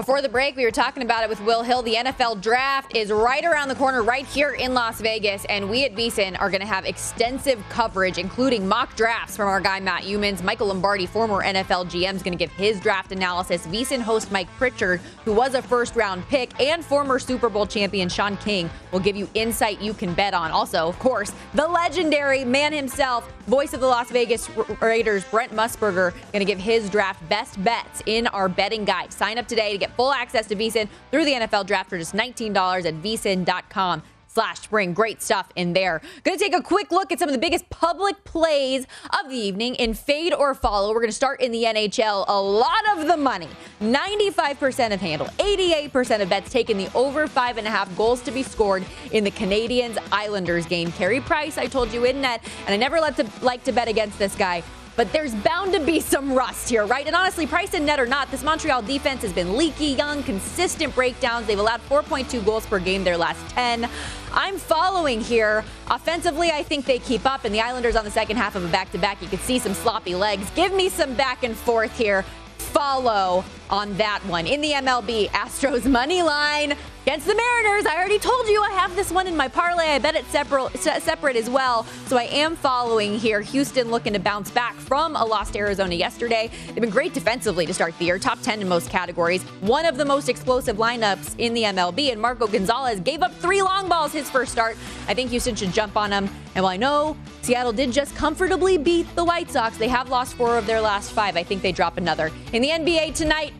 [0.00, 1.82] Before the break, we were talking about it with Will Hill.
[1.82, 5.44] The NFL draft is right around the corner, right here in Las Vegas.
[5.50, 9.60] And we at VSIN are going to have extensive coverage, including mock drafts from our
[9.60, 10.42] guy, Matt Youmans.
[10.42, 13.66] Michael Lombardi, former NFL GM, is going to give his draft analysis.
[13.66, 18.08] VSIN host Mike Pritchard, who was a first round pick, and former Super Bowl champion
[18.08, 20.50] Sean King will give you insight you can bet on.
[20.50, 24.48] Also, of course, the legendary man himself, voice of the Las Vegas
[24.80, 29.12] Raiders, Brent Musburger, going to give his draft best bets in our betting guide.
[29.12, 32.14] Sign up today to get full access to VSIN through the NFL draft for just
[32.14, 34.94] $19 at vsin.com slash spring.
[34.94, 36.00] Great stuff in there.
[36.22, 38.86] Going to take a quick look at some of the biggest public plays
[39.22, 40.90] of the evening in fade or follow.
[40.90, 42.24] We're going to start in the NHL.
[42.28, 43.48] A lot of the money,
[43.80, 48.30] 95% of handle, 88% of bets taken the over five and a half goals to
[48.30, 50.92] be scored in the Canadiens Islanders game.
[50.92, 53.88] Carey Price, I told you in net, and I never like to, like to bet
[53.88, 54.62] against this guy
[54.96, 57.06] but there's bound to be some rust here, right?
[57.06, 60.94] And honestly, price and net or not, this Montreal defense has been leaky, young, consistent
[60.94, 61.46] breakdowns.
[61.46, 63.88] They've allowed 4.2 goals per game their last 10.
[64.32, 65.64] I'm following here.
[65.90, 68.68] Offensively, I think they keep up, and the Islanders on the second half of a
[68.68, 70.48] back to back, you can see some sloppy legs.
[70.50, 72.24] Give me some back and forth here
[72.70, 74.46] follow on that one.
[74.46, 76.74] In the MLB, Astros money line
[77.10, 77.86] against the Mariners.
[77.86, 79.88] I already told you I have this one in my parlay.
[79.88, 81.82] I bet it's separate, separate as well.
[82.06, 83.40] So I am following here.
[83.40, 86.52] Houston looking to bounce back from a lost Arizona yesterday.
[86.68, 89.42] They've been great defensively to start the year, top 10 in most categories.
[89.60, 92.12] One of the most explosive lineups in the MLB.
[92.12, 94.76] And Marco Gonzalez gave up three long balls his first start.
[95.08, 96.30] I think Houston should jump on him.
[96.54, 100.34] And while I know Seattle did just comfortably beat the White Sox, they have lost
[100.34, 101.36] four of their last five.
[101.36, 102.30] I think they drop another.
[102.52, 103.52] In the NBA tonight,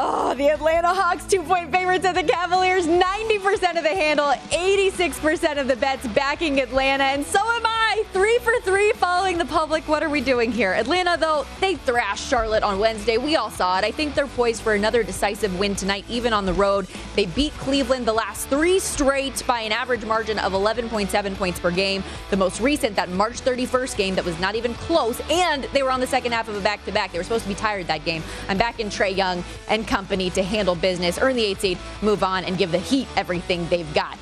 [0.00, 2.86] Oh, the Atlanta Hawks two point favorites at the Cavaliers.
[2.86, 7.02] 90% of the handle, 86% of the bets backing Atlanta.
[7.02, 8.04] And so am I.
[8.12, 9.88] Three for three following the public.
[9.88, 10.72] What are we doing here?
[10.72, 13.18] Atlanta, though, they thrashed Charlotte on Wednesday.
[13.18, 13.84] We all saw it.
[13.84, 16.86] I think they're poised for another decisive win tonight, even on the road.
[17.16, 21.72] They beat Cleveland the last three straight by an average margin of 11.7 points per
[21.72, 22.04] game.
[22.30, 25.90] The most recent, that March 31st game, that was not even close, and they were
[25.90, 27.10] on the second half of a back to back.
[27.10, 28.22] They were supposed to be tired that game.
[28.48, 32.22] I'm back in Trae Young and company to handle business, earn the eight seed, move
[32.22, 34.18] on, and give the Heat everything they've got.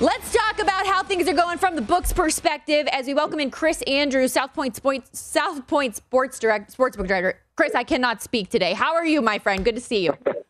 [0.00, 3.50] Let's talk about how things are going from the books perspective as we welcome in
[3.50, 7.38] Chris Andrews, South Point Sports, South Point Sports Direct, Sportsbook Director.
[7.54, 8.72] Chris, I cannot speak today.
[8.72, 9.62] How are you, my friend?
[9.62, 10.16] Good to see you.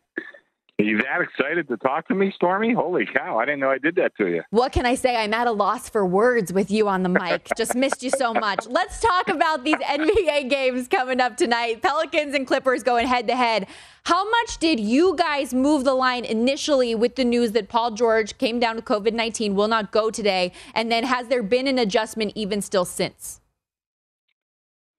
[0.81, 2.73] Are you that excited to talk to me, Stormy?
[2.73, 4.41] Holy cow, I didn't know I did that to you.
[4.49, 5.15] What can I say?
[5.15, 7.47] I'm at a loss for words with you on the mic.
[7.55, 8.65] Just missed you so much.
[8.65, 11.83] Let's talk about these NBA games coming up tonight.
[11.83, 13.67] Pelicans and Clippers going head to head.
[14.05, 18.35] How much did you guys move the line initially with the news that Paul George
[18.39, 20.51] came down with COVID 19, will not go today?
[20.73, 23.39] And then has there been an adjustment even still since?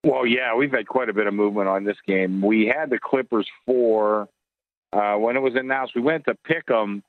[0.04, 2.40] Well, yeah, we've had quite a bit of movement on this game.
[2.40, 4.28] We had the Clippers for
[4.92, 5.94] uh, when it was announced.
[5.94, 7.02] We went to pick them,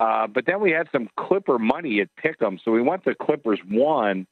[0.00, 3.14] uh, but then we had some Clipper money at pick them, so we went to
[3.14, 4.26] Clippers one,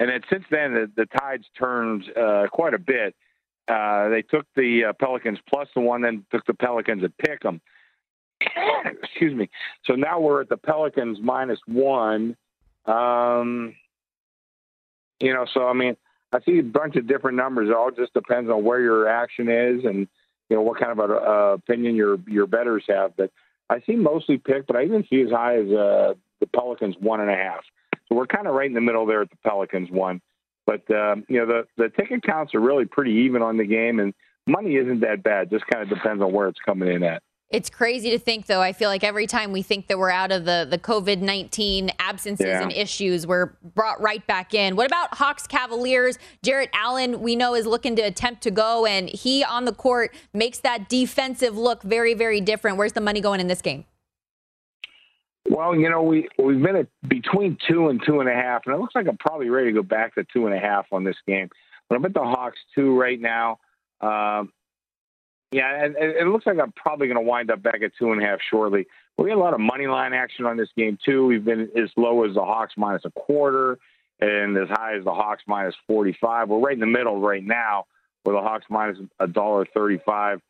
[0.00, 3.14] and then since then the, the tides turned uh, quite a bit.
[3.66, 7.40] Uh, they took the uh, Pelicans plus the one, then took the Pelicans at pick
[7.40, 7.60] them.
[9.02, 9.48] Excuse me.
[9.84, 12.36] So now we're at the Pelicans minus one.
[12.84, 13.74] Um,
[15.20, 15.96] you know, so I mean,
[16.32, 17.70] I see a bunch of different numbers.
[17.70, 20.08] It all just depends on where your action is and
[20.48, 23.16] you know what kind of a, uh, opinion your your betters have.
[23.16, 23.30] But
[23.70, 27.20] I see mostly picked, but I even see as high as uh, the Pelicans one
[27.20, 27.64] and a half.
[28.08, 30.20] So we're kind of right in the middle there at the Pelicans one.
[30.66, 34.00] But um, you know the the ticket counts are really pretty even on the game,
[34.00, 34.14] and
[34.46, 35.50] money isn't that bad.
[35.50, 37.22] Just kind of depends on where it's coming in at.
[37.54, 38.60] It's crazy to think, though.
[38.60, 41.92] I feel like every time we think that we're out of the, the COVID 19
[42.00, 42.62] absences yeah.
[42.62, 44.74] and issues, we're brought right back in.
[44.74, 46.18] What about Hawks Cavaliers?
[46.42, 50.12] Jarrett Allen, we know, is looking to attempt to go, and he on the court
[50.32, 52.76] makes that defensive look very, very different.
[52.76, 53.84] Where's the money going in this game?
[55.48, 58.74] Well, you know, we we've been at between two and two and a half, and
[58.74, 61.04] it looks like I'm probably ready to go back to two and a half on
[61.04, 61.50] this game.
[61.88, 63.58] But I'm at the Hawks two right now.
[64.00, 64.52] Um,
[65.54, 68.20] yeah, and, it looks like I'm probably going to wind up back at two and
[68.20, 68.88] a half shortly.
[69.16, 71.26] We had a lot of money line action on this game too.
[71.26, 73.78] We've been as low as the Hawks minus a quarter,
[74.18, 76.48] and as high as the Hawks minus 45.
[76.48, 77.86] We're right in the middle right now,
[78.24, 80.40] with the Hawks minus a dollar 35.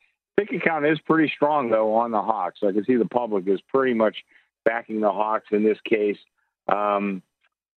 [0.40, 2.61] Ticket count is pretty strong though on the Hawks.
[2.62, 4.17] I can see the public is pretty much
[4.64, 6.19] backing the Hawks in this case.
[6.67, 7.23] Um,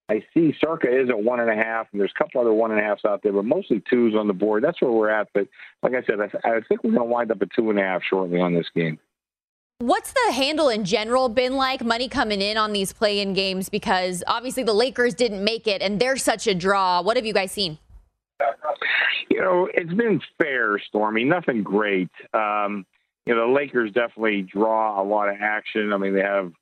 [0.08, 2.72] I see Circa is at one and a half, and there's a couple other one
[2.72, 4.63] and a halfs out there, but mostly twos on the board.
[4.63, 5.30] That's where we're at.
[5.34, 5.48] But
[5.82, 7.82] like I said, I, I think we're going to wind up at two and a
[7.82, 9.00] half shortly on this game.
[9.80, 11.84] What's the handle in general been like?
[11.84, 16.00] Money coming in on these play-in games because obviously the Lakers didn't make it, and
[16.00, 17.02] they're such a draw.
[17.02, 17.80] What have you guys seen?
[19.30, 21.24] You know, it's been fair, Stormy.
[21.24, 22.10] Nothing great.
[22.34, 22.86] Um,
[23.26, 25.91] you know, the Lakers definitely draw a lot of action.
[25.91, 26.54] I mean, they have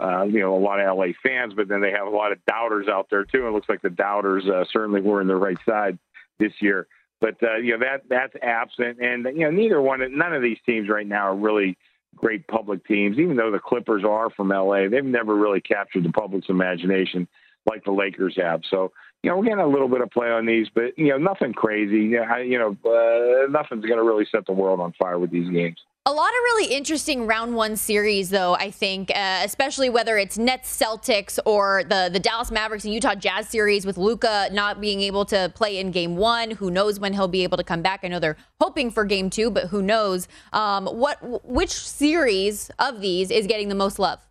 [0.00, 2.44] uh, you know, a lot of LA fans, but then they have a lot of
[2.46, 3.46] doubters out there too.
[3.46, 5.98] It looks like the doubters uh, certainly were in the right side
[6.38, 6.86] this year.
[7.20, 10.58] But uh, you know that that's absent, and you know neither one, none of these
[10.64, 11.76] teams right now are really
[12.14, 13.18] great public teams.
[13.18, 17.26] Even though the Clippers are from LA, they've never really captured the public's imagination
[17.68, 18.60] like the Lakers have.
[18.70, 18.92] So
[19.24, 21.52] you know we're getting a little bit of play on these, but you know nothing
[21.52, 22.02] crazy.
[22.04, 25.32] You know, you know uh, nothing's going to really set the world on fire with
[25.32, 25.78] these games.
[26.08, 30.38] A lot of really interesting round one series, though, I think, uh, especially whether it's
[30.38, 35.02] Nets Celtics or the, the Dallas Mavericks and Utah Jazz series with Luka not being
[35.02, 36.52] able to play in game one.
[36.52, 38.00] Who knows when he'll be able to come back?
[38.04, 40.28] I know they're hoping for game two, but who knows?
[40.54, 44.27] Um, what Which series of these is getting the most love?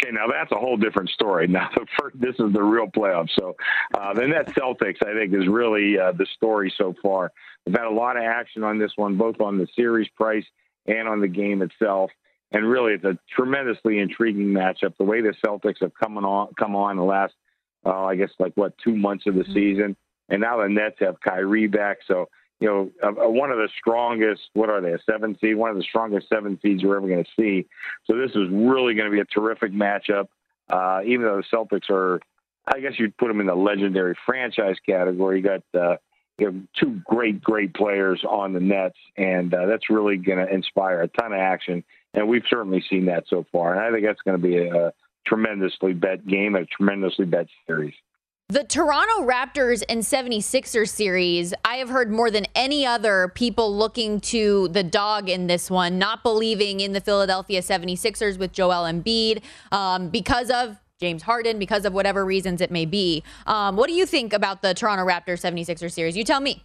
[0.00, 1.48] Okay, now that's a whole different story.
[1.58, 3.30] Now, the first, this is the real playoffs.
[3.38, 3.56] So,
[3.98, 7.32] uh, the Nets Celtics, I think, is really uh, the story so far.
[7.66, 10.44] We've had a lot of action on this one, both on the series price
[10.86, 12.10] and on the game itself.
[12.52, 14.96] And really, it's a tremendously intriguing matchup.
[14.98, 17.34] The way the Celtics have come on, come on the last,
[17.84, 19.52] uh, I guess, like what two months of the mm-hmm.
[19.52, 19.96] season,
[20.28, 21.98] and now the Nets have Kyrie back.
[22.06, 22.28] So,
[22.60, 24.42] you know, one of the strongest.
[24.54, 24.92] What are they?
[24.92, 27.68] A seven seed, one of the strongest seven seeds you're ever going to see.
[28.06, 30.28] So this is really going to be a terrific matchup.
[30.68, 32.20] Uh, even though the Celtics are,
[32.66, 35.38] I guess you'd put them in the legendary franchise category.
[35.38, 35.96] You got uh,
[36.38, 40.52] you have two great, great players on the Nets, and uh, that's really going to
[40.52, 41.84] inspire a ton of action.
[42.14, 43.72] And we've certainly seen that so far.
[43.72, 44.92] And I think that's going to be a, a
[45.26, 47.94] tremendously bet game, a tremendously bet series.
[48.50, 54.20] The Toronto Raptors and 76ers series, I have heard more than any other people looking
[54.22, 59.42] to the dog in this one, not believing in the Philadelphia 76ers with Joel Embiid
[59.70, 63.22] um, because of James Harden because of whatever reasons it may be.
[63.46, 66.16] Um, what do you think about the Toronto Raptors 76ers series?
[66.16, 66.64] You tell me.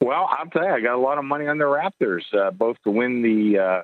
[0.00, 2.76] Well, I'll tell you, I got a lot of money on the Raptors, uh, both
[2.82, 3.82] to win the, uh,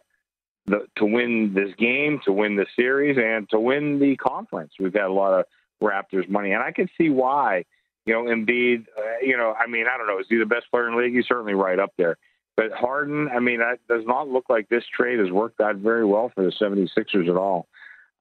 [0.67, 4.73] the to win this game, to win the series, and to win the conference.
[4.81, 5.45] We've had a lot of
[5.83, 7.65] Raptors money, and I can see why.
[8.05, 8.87] You know, Embiid.
[8.97, 10.21] Uh, you know, I mean, I don't know.
[10.21, 11.15] Is he the best player in the league?
[11.15, 12.17] He's certainly right up there.
[12.57, 16.05] But Harden, I mean, that does not look like this trade has worked out very
[16.05, 17.67] well for the 76ers at all.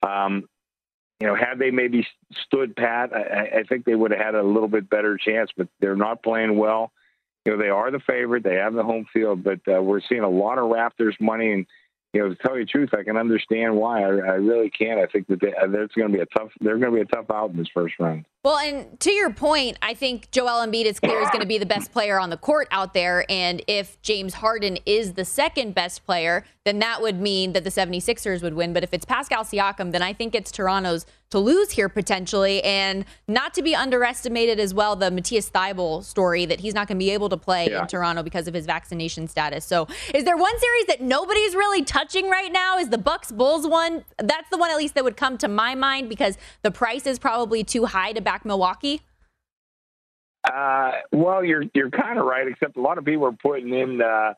[0.03, 0.49] Um,
[1.21, 2.05] you know, had they maybe
[2.45, 5.51] stood pat, I, I think they would have had a little bit better chance.
[5.55, 6.91] But they're not playing well.
[7.45, 8.43] You know, they are the favorite.
[8.43, 11.53] They have the home field, but uh, we're seeing a lot of Raptors money.
[11.53, 11.65] And
[12.15, 14.01] you know, to tell you the truth, I can understand why.
[14.01, 15.01] I, I really can't.
[15.01, 16.49] I think that they, uh, there's going to be a tough.
[16.61, 18.25] They're going to be a tough out in this first round.
[18.45, 21.57] Well, and to your point, I think Joel Embiid is clear is going to be
[21.57, 23.25] the best player on the court out there.
[23.27, 27.71] And if James Harden is the second best player, then that would mean that the
[27.71, 28.71] 76ers would win.
[28.71, 32.63] But if it's Pascal Siakam, then I think it's Toronto's to lose here potentially.
[32.63, 36.97] And not to be underestimated as well, the Matisse Thybulle story that he's not going
[36.97, 37.81] to be able to play yeah.
[37.81, 39.65] in Toronto because of his vaccination status.
[39.65, 42.77] So is there one series that nobody's really touching right now?
[42.77, 44.03] Is the Bucks Bulls one?
[44.17, 47.19] That's the one at least that would come to my mind because the price is
[47.19, 49.01] probably too high to back back Milwaukee?
[50.43, 54.01] Uh, well, you're you're kind of right, except a lot of people are putting in
[54.01, 54.33] uh,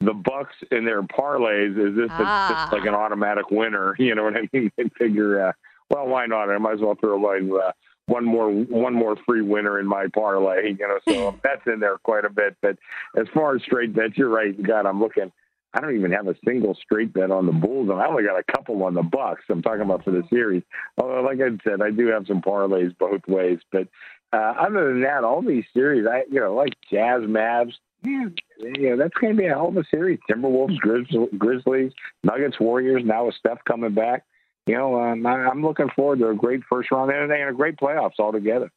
[0.00, 2.48] the Bucks in their parlays Is this ah.
[2.50, 3.94] just like an automatic winner.
[3.98, 4.72] You know what I mean?
[4.76, 5.52] They figure, uh,
[5.90, 6.50] well, why not?
[6.50, 7.72] I might as well throw like uh,
[8.06, 10.74] one more one more free winner in my parlay.
[10.78, 12.56] You know, so that's in there quite a bit.
[12.62, 12.78] But
[13.16, 14.60] as far as straight bets, you're right.
[14.60, 15.30] God, I'm looking.
[15.74, 18.38] I don't even have a single straight bet on the Bulls, and I only got
[18.38, 19.44] a couple on the Bucks.
[19.48, 20.62] I'm talking about for the series.
[20.98, 23.58] Although, like I said, I do have some parlays both ways.
[23.70, 23.88] But
[24.32, 27.72] uh, other than that, all these series, I you know, like Jazz, Mavs,
[28.04, 28.26] yeah,
[28.58, 30.18] you know, that's going to be a hell of a series.
[30.30, 31.92] Timberwolves, Grizz- Grizzlies,
[32.22, 33.02] Nuggets, Warriors.
[33.04, 34.24] Now with Steph coming back,
[34.66, 38.18] you know, um, I'm looking forward to a great first round and a great playoffs
[38.18, 38.70] altogether.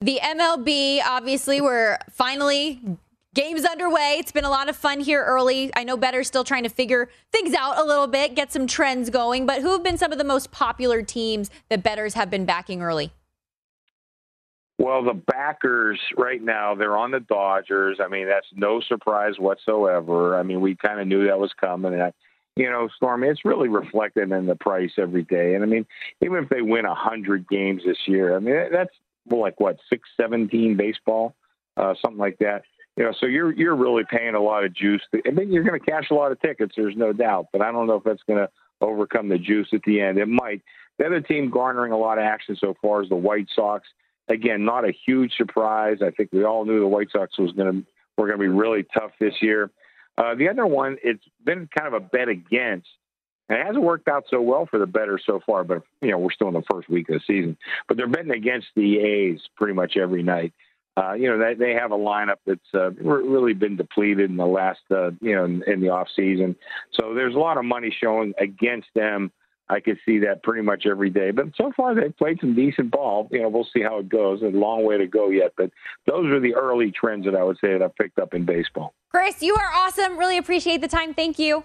[0.00, 2.80] The MLB, obviously, we're finally
[3.34, 4.16] Game's underway.
[4.18, 5.70] It's been a lot of fun here early.
[5.76, 9.10] I know Bettor's still trying to figure things out a little bit, get some trends
[9.10, 12.46] going, but who have been some of the most popular teams that Bettors have been
[12.46, 13.12] backing early?
[14.78, 17.98] Well, the backers right now, they're on the Dodgers.
[18.02, 20.38] I mean, that's no surprise whatsoever.
[20.38, 21.92] I mean, we kind of knew that was coming.
[21.92, 22.12] And, I,
[22.56, 25.54] you know, Storm, it's really reflected in the price every day.
[25.54, 25.84] And I mean,
[26.22, 28.94] even if they win 100 games this year, I mean, that's
[29.30, 31.34] like what, 6 17 baseball,
[31.76, 32.62] uh, something like that
[32.98, 35.00] you know, so you're you're really paying a lot of juice.
[35.24, 36.74] I mean, you're going to cash a lot of tickets.
[36.76, 39.82] There's no doubt, but I don't know if that's going to overcome the juice at
[39.86, 40.18] the end.
[40.18, 40.62] It might.
[40.98, 43.86] The other team garnering a lot of action so far is the White Sox.
[44.28, 45.98] Again, not a huge surprise.
[46.04, 47.86] I think we all knew the White Sox was going to
[48.16, 49.70] were going to be really tough this year.
[50.18, 52.88] Uh, the other one, it's been kind of a bet against.
[53.48, 56.18] And it hasn't worked out so well for the better so far, but you know
[56.18, 57.56] we're still in the first week of the season.
[57.86, 60.52] But they're betting against the A's pretty much every night
[60.98, 64.46] uh, you know, they, they have a lineup that's uh, really been depleted in the
[64.46, 66.56] last, uh, you know, in, in the off season.
[66.92, 69.30] So there's a lot of money showing against them.
[69.68, 71.30] I could see that pretty much every day.
[71.30, 73.28] But so far, they've played some decent ball.
[73.30, 74.40] You know, we'll see how it goes.
[74.42, 75.52] a long way to go yet.
[75.56, 75.70] But
[76.06, 78.94] those are the early trends that I would say that I've picked up in baseball.
[79.10, 80.18] Chris, you are awesome.
[80.18, 81.12] Really appreciate the time.
[81.12, 81.64] Thank you.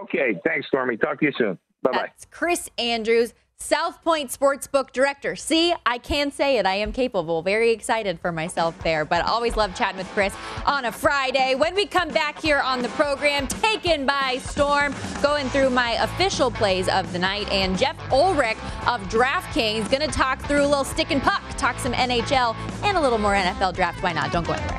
[0.00, 0.40] Okay.
[0.46, 0.96] Thanks, Stormy.
[0.96, 1.58] Talk to you soon.
[1.82, 2.10] Bye bye.
[2.30, 3.34] Chris Andrews.
[3.60, 5.34] South Point Sportsbook Director.
[5.34, 6.64] See, I can say it.
[6.64, 7.42] I am capable.
[7.42, 10.32] Very excited for myself there, but always love chatting with Chris
[10.64, 11.56] on a Friday.
[11.56, 16.52] When we come back here on the program, taken by storm, going through my official
[16.52, 18.56] plays of the night, and Jeff Ulrich
[18.86, 22.54] of DraftKings going to talk through a little stick and puck, talk some NHL,
[22.84, 24.02] and a little more NFL draft.
[24.04, 24.30] Why not?
[24.30, 24.78] Don't go anywhere.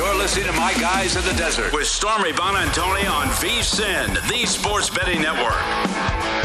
[0.00, 4.88] You're listening to My Guys in the Desert with Stormy Buonantony on VSIN, the Sports
[4.88, 6.39] Betting Network.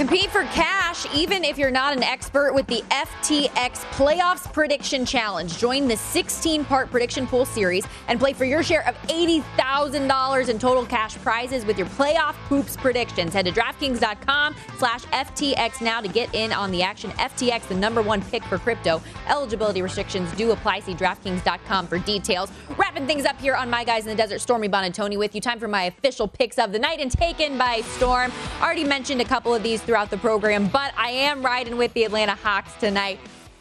[0.00, 5.58] Compete for cash even if you're not an expert with the FTX Playoffs Prediction Challenge.
[5.58, 10.58] Join the 16 part prediction pool series and play for your share of $80,000 in
[10.58, 13.34] total cash prizes with your playoff hoops predictions.
[13.34, 17.10] Head to DraftKings.com slash FTX now to get in on the action.
[17.10, 19.02] FTX, the number one pick for crypto.
[19.28, 20.80] Eligibility restrictions do apply.
[20.80, 22.50] See DraftKings.com for details.
[22.78, 25.42] Wrapping things up here on My Guys in the Desert, Stormy Buonantony with you.
[25.42, 28.32] Time for my official picks of the night and taken by storm.
[28.62, 32.04] Already mentioned a couple of these throughout the program, but I am riding with the
[32.04, 33.18] Atlanta Hawks tonight.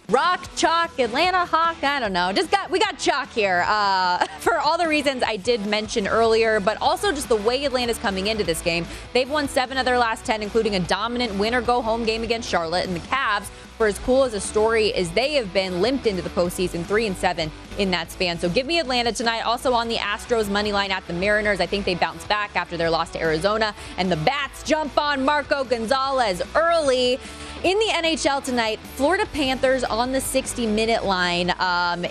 [0.09, 1.83] Rock, chalk, Atlanta Hawk.
[1.83, 2.31] I don't know.
[2.31, 6.59] Just got we got chalk here uh, for all the reasons I did mention earlier,
[6.59, 8.85] but also just the way Atlanta's coming into this game.
[9.11, 12.21] They've won seven of their last ten, including a dominant win or go home game
[12.21, 13.47] against Charlotte, and the Cavs.
[13.79, 17.07] For as cool as a story as they have been, limped into the postseason, three
[17.07, 18.37] and seven in that span.
[18.37, 19.43] So give me Atlanta tonight.
[19.43, 21.61] Also on the Astros money line at the Mariners.
[21.61, 25.23] I think they bounce back after their loss to Arizona, and the Bats jump on
[25.23, 27.21] Marco Gonzalez early.
[27.63, 31.53] In the NHL tonight, Florida Panthers on the 60 minute line.
[31.57, 32.05] Um,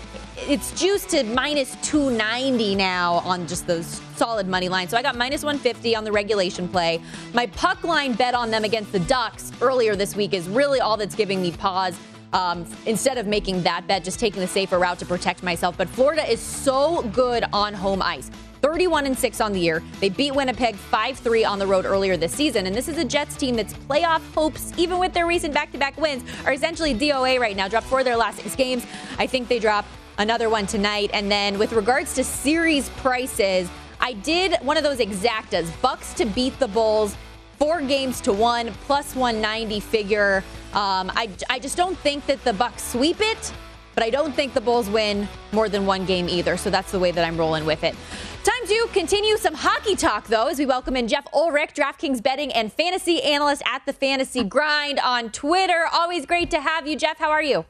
[0.49, 3.84] it's juiced to minus 290 now on just those
[4.16, 4.90] solid money lines.
[4.90, 7.03] So I got minus 150 on the regulation play.
[7.34, 10.96] My puck line bet on them against the Ducks earlier this week is really all
[10.96, 11.99] that's giving me pause.
[12.32, 15.76] Um, instead of making that bet, just taking the safer route to protect myself.
[15.76, 18.30] But Florida is so good on home ice.
[18.62, 19.82] 31 and 6 on the year.
[20.01, 23.36] They beat Winnipeg 5-3 on the road earlier this season, and this is a Jets
[23.36, 27.68] team that's playoff hopes, even with their recent back-to-back wins, are essentially DOA right now.
[27.68, 28.84] Dropped four of their last six games.
[29.18, 29.86] I think they drop
[30.18, 31.10] another one tonight.
[31.12, 36.26] And then with regards to series prices, I did one of those exactas, Bucks to
[36.26, 37.16] beat the Bulls.
[37.58, 40.44] Four games to one, plus 190 figure.
[40.74, 43.52] Um, I, I just don't think that the Bucks sweep it,
[43.96, 46.56] but I don't think the Bulls win more than one game either.
[46.56, 47.96] So that's the way that I'm rolling with it.
[48.44, 52.52] Time to continue some hockey talk, though, as we welcome in Jeff Ulrich, DraftKings betting
[52.52, 55.86] and fantasy analyst at the Fantasy Grind on Twitter.
[55.92, 57.18] Always great to have you, Jeff.
[57.18, 57.64] How are you?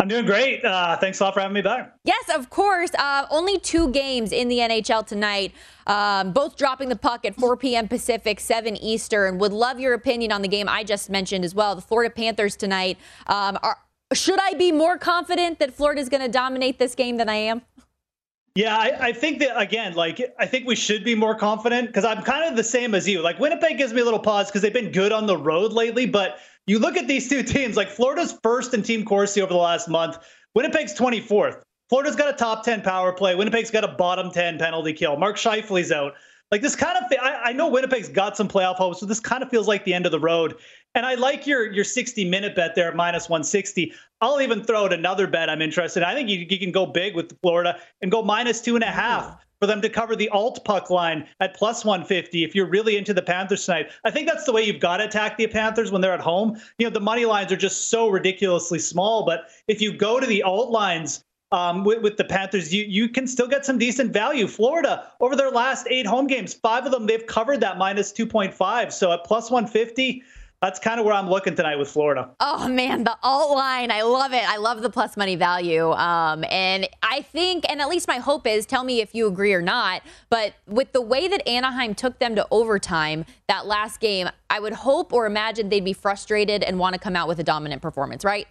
[0.00, 0.64] I'm doing great.
[0.64, 1.94] Uh, thanks a lot for having me back.
[2.04, 2.90] Yes, of course.
[2.98, 5.52] Uh, only two games in the NHL tonight,
[5.86, 7.86] um, both dropping the puck at 4 p.m.
[7.88, 9.38] Pacific, 7 Eastern.
[9.38, 11.74] Would love your opinion on the game I just mentioned as well.
[11.74, 12.96] The Florida Panthers tonight.
[13.26, 13.78] Um, are,
[14.14, 17.34] should I be more confident that Florida is going to dominate this game than I
[17.34, 17.62] am?
[18.54, 22.04] Yeah, I, I, think that again, like I think we should be more confident because
[22.04, 23.20] I'm kind of the same as you.
[23.22, 26.06] Like Winnipeg gives me a little pause because they've been good on the road lately,
[26.06, 26.38] but
[26.68, 29.88] you look at these two teams, like Florida's first in team Corsi over the last
[29.88, 30.18] month.
[30.54, 31.62] Winnipeg's 24th.
[31.88, 33.34] Florida's got a top 10 power play.
[33.34, 35.16] Winnipeg's got a bottom 10 penalty kill.
[35.16, 36.12] Mark Scheifele's out.
[36.50, 39.42] Like this kind of, I, I know Winnipeg's got some playoff hopes, so this kind
[39.42, 40.56] of feels like the end of the road.
[40.94, 43.92] And I like your your 60 minute bet there at minus 160.
[44.20, 46.08] I'll even throw out another bet I'm interested in.
[46.08, 48.90] I think you, you can go big with Florida and go minus two and a
[48.90, 52.96] half for them to cover the alt puck line at plus 150 if you're really
[52.96, 53.90] into the Panthers tonight.
[54.04, 56.58] I think that's the way you've got to attack the Panthers when they're at home.
[56.78, 59.26] You know, the money lines are just so ridiculously small.
[59.26, 63.08] But if you go to the alt lines, um, with, with, the Panthers, you you
[63.08, 64.46] can still get some decent value.
[64.46, 68.26] Florida over their last eight home games, five of them they've covered that minus two
[68.26, 68.92] point five.
[68.92, 70.22] So at plus one fifty,
[70.60, 72.30] that's kind of where I'm looking tonight with Florida.
[72.40, 74.42] Oh man, the alt line, I love it.
[74.48, 75.92] I love the plus money value.
[75.92, 79.54] Um, and I think, and at least my hope is, tell me if you agree
[79.54, 80.02] or not.
[80.30, 84.72] But with the way that Anaheim took them to overtime that last game, I would
[84.72, 88.24] hope or imagine they'd be frustrated and want to come out with a dominant performance,
[88.24, 88.48] right?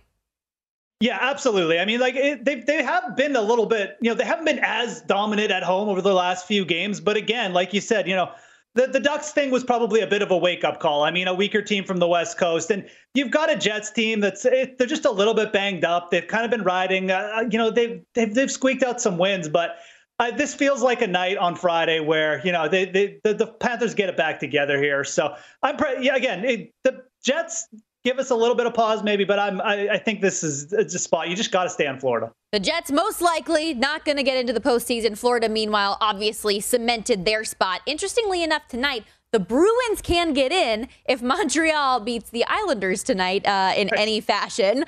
[0.99, 1.79] Yeah, absolutely.
[1.79, 4.45] I mean, like it, they they have been a little bit, you know, they haven't
[4.45, 6.99] been as dominant at home over the last few games.
[6.99, 8.31] But again, like you said, you know,
[8.73, 11.03] the, the Ducks thing was probably a bit of a wake up call.
[11.03, 14.21] I mean, a weaker team from the West Coast, and you've got a Jets team
[14.21, 16.09] that's it, they're just a little bit banged up.
[16.09, 19.19] They've kind of been riding, uh, uh, you know, they've, they've they've squeaked out some
[19.19, 19.77] wins, but
[20.35, 23.93] this feels like a night on Friday where you know they, they the, the Panthers
[23.93, 25.03] get it back together here.
[25.03, 27.67] So I'm pre- yeah, again it, the Jets
[28.03, 30.71] give us a little bit of pause maybe, but I'm I, I think this is
[30.73, 32.31] it's a spot you just got to stay on Florida.
[32.51, 35.17] The Jets most likely not going to get into the postseason.
[35.17, 37.81] Florida, meanwhile, obviously cemented their spot.
[37.85, 43.73] Interestingly enough, tonight the Bruins can get in if Montreal beats the Islanders tonight uh,
[43.75, 44.85] in any fashion.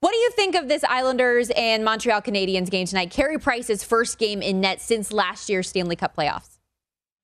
[0.00, 3.10] What do you think of this Islanders and Montreal Canadiens game tonight?
[3.10, 6.57] Carey Price's first game in net since last year's Stanley Cup playoffs.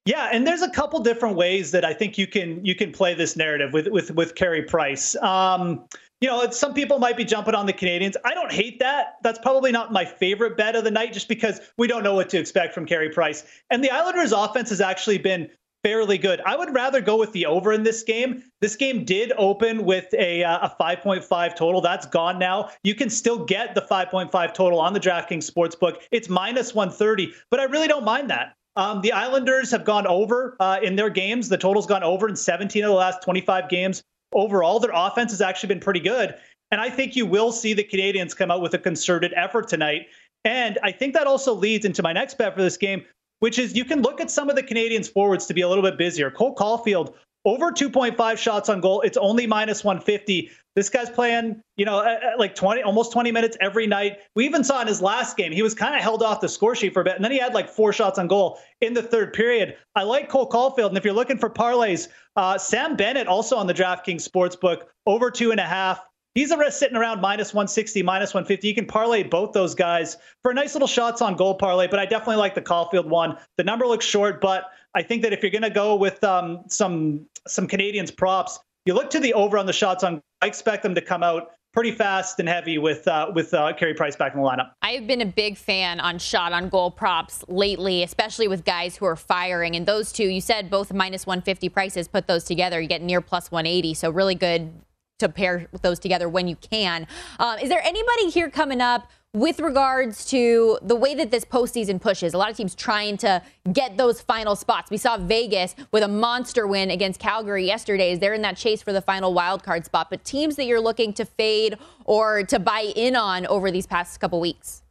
[0.06, 3.14] Yeah, and there's a couple different ways that I think you can you can play
[3.14, 5.16] this narrative with with with Carey Price.
[5.16, 5.86] Um,
[6.20, 8.14] you know, some people might be jumping on the Canadiens.
[8.24, 9.16] I don't hate that.
[9.22, 12.28] That's probably not my favorite bet of the night, just because we don't know what
[12.30, 13.44] to expect from Carey Price.
[13.70, 15.48] And the Islanders' offense has actually been
[15.82, 16.40] fairly good.
[16.46, 18.42] I would rather go with the over in this game.
[18.60, 21.82] This game did open with a, uh, a 5.5 total.
[21.82, 22.70] That's gone now.
[22.82, 25.98] You can still get the 5.5 total on the DraftKings Sportsbook.
[26.10, 28.54] It's minus 130, but I really don't mind that.
[28.76, 31.48] Um, the Islanders have gone over uh, in their games.
[31.48, 34.02] The total's gone over in 17 of the last 25 games.
[34.32, 36.34] Overall, their offense has actually been pretty good.
[36.70, 40.06] And I think you will see the Canadiens come out with a concerted effort tonight.
[40.44, 43.04] And I think that also leads into my next bet for this game,
[43.38, 45.84] which is you can look at some of the Canadiens' forwards to be a little
[45.84, 46.30] bit busier.
[46.30, 47.14] Cole Caufield,
[47.44, 49.02] over 2.5 shots on goal.
[49.02, 50.50] It's only minus 150.
[50.74, 54.18] This guy's playing, you know, like 20, almost 20 minutes every night.
[54.34, 56.74] We even saw in his last game, he was kind of held off the score
[56.74, 59.02] sheet for a bit, and then he had like four shots on goal in the
[59.02, 59.76] third period.
[59.94, 63.66] I like Cole Caufield, and if you're looking for parlays, uh, Sam Bennett also on
[63.66, 66.00] the DraftKings Sportsbook over two and a half.
[66.34, 68.66] He's sitting around minus 160, minus 150.
[68.66, 72.00] You can parlay both those guys for a nice little shots on goal parlay, but
[72.00, 73.38] I definitely like the Caufield one.
[73.56, 74.64] The number looks short, but
[74.96, 78.94] I think that if you're going to go with um, some some Canadiens props, you
[78.94, 80.22] look to the over on the shots on.
[80.44, 83.94] I expect them to come out pretty fast and heavy with uh, with uh, Carey
[83.94, 84.72] Price back in the lineup.
[84.82, 89.06] I've been a big fan on shot on goal props lately, especially with guys who
[89.06, 89.74] are firing.
[89.74, 92.08] And those two, you said both minus 150 prices.
[92.08, 93.94] Put those together, you get near plus 180.
[93.94, 94.70] So really good
[95.20, 97.06] to pair those together when you can.
[97.38, 99.10] Um, is there anybody here coming up?
[99.34, 102.32] With regards to the way that this postseason pushes.
[102.32, 104.90] A lot of teams trying to get those final spots.
[104.90, 108.80] We saw Vegas with a monster win against Calgary yesterday as they're in that chase
[108.80, 110.08] for the final wild card spot.
[110.08, 114.18] But teams that you're looking to fade or to buy in on over these past
[114.20, 114.82] couple weeks.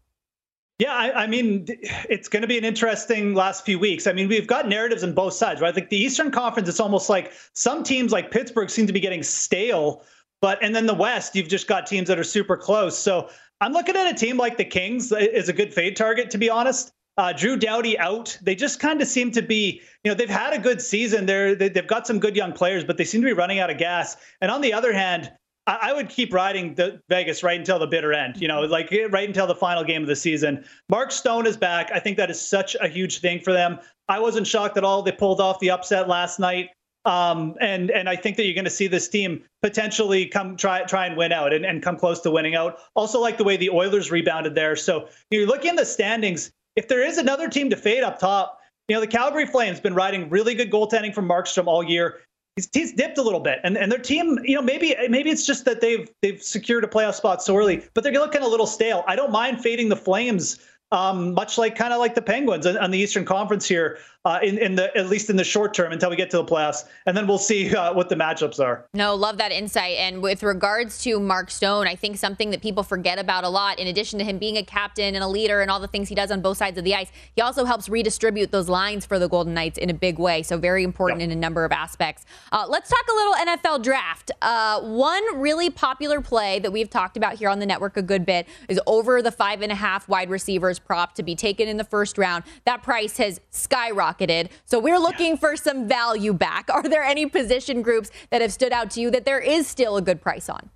[0.80, 1.66] Yeah, I, I, mean,
[2.10, 4.08] it's going to be an interesting last few weeks.
[4.08, 5.74] I mean, we've got narratives on both sides, right?
[5.74, 9.24] Like the Eastern Conference, it's almost like some teams like Pittsburgh seem to be getting
[9.24, 10.04] stale,
[10.42, 12.98] but and then the West, you've just got teams that are super close.
[12.98, 13.30] So
[13.64, 16.50] I'm looking at a team like the Kings is a good fade target, to be
[16.50, 16.92] honest.
[17.18, 18.38] Uh, Drew Doughty out.
[18.42, 21.26] They just kind of seem to be, you know, they've had a good season.
[21.26, 23.70] They're, they, have got some good young players, but they seem to be running out
[23.70, 24.18] of gas.
[24.42, 25.32] And on the other hand,
[25.66, 28.94] I, I would keep riding the Vegas right until the bitter end, you know, like
[29.12, 30.66] right until the final game of the season.
[30.90, 31.90] Mark Stone is back.
[31.94, 33.80] I think that is such a huge thing for them.
[34.10, 35.04] I wasn't shocked at all.
[35.04, 36.72] They pulled off the upset last night.
[37.06, 40.84] Um, and and I think that you're going to see this team potentially come try
[40.84, 42.80] try and win out and, and come close to winning out.
[42.96, 44.76] Also, like the way the Oilers rebounded there.
[44.76, 46.52] So you're looking at the standings.
[46.76, 49.94] If there is another team to fade up top, you know the Calgary Flames been
[49.94, 52.22] riding really good goaltending from Markstrom all year.
[52.56, 55.46] He's, he's dipped a little bit, and, and their team, you know, maybe maybe it's
[55.46, 58.68] just that they've they've secured a playoff spot so early, but they're looking a little
[58.68, 59.04] stale.
[59.08, 60.60] I don't mind fading the Flames
[60.94, 64.58] um, much like kind of like the Penguins on the Eastern Conference here, uh, in,
[64.58, 67.16] in the at least in the short term until we get to the playoffs, and
[67.16, 68.86] then we'll see uh, what the matchups are.
[68.94, 69.98] No, love that insight.
[69.98, 73.80] And with regards to Mark Stone, I think something that people forget about a lot,
[73.80, 76.16] in addition to him being a captain and a leader and all the things he
[76.16, 79.28] does on both sides of the ice, he also helps redistribute those lines for the
[79.28, 80.42] Golden Knights in a big way.
[80.42, 81.30] So very important yep.
[81.30, 82.26] in a number of aspects.
[82.54, 84.32] Uh, let's talk a little NFL draft.
[84.42, 88.26] Uh, one really popular play that we've talked about here on the network a good
[88.26, 91.76] bit is over the five and a half wide receivers prop to be taken in
[91.76, 92.46] the first round.
[92.64, 94.50] That price has skyrocketed skyrocketed.
[94.66, 96.70] So we're looking for some value back.
[96.70, 99.98] Are there any position groups that have stood out to you that there is still
[99.98, 100.70] a good price on?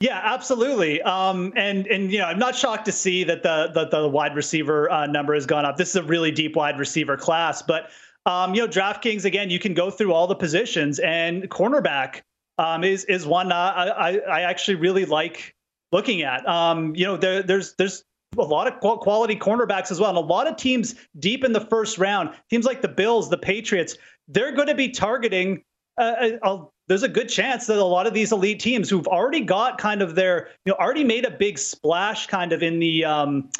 [0.00, 1.00] Yeah, absolutely.
[1.02, 4.34] Um, and and you know, I'm not shocked to see that the the, the wide
[4.34, 5.76] receiver uh, number has gone up.
[5.76, 7.90] This is a really deep wide receiver class, but
[8.26, 12.22] um, you know, DraftKings again, you can go through all the positions, and cornerback
[12.58, 13.54] um, is is one uh,
[13.96, 15.54] I I actually really like
[15.92, 16.48] looking at.
[16.48, 18.02] Um, you know, there, there's there's
[18.38, 21.60] a lot of quality cornerbacks as well, and a lot of teams deep in the
[21.60, 23.96] first round, teams like the Bills, the Patriots,
[24.28, 25.62] they're going to be targeting.
[25.98, 26.58] Uh, a,
[26.88, 30.02] there's a good chance that a lot of these elite teams who've already got kind
[30.02, 33.50] of their, you know, already made a big splash kind of in the um,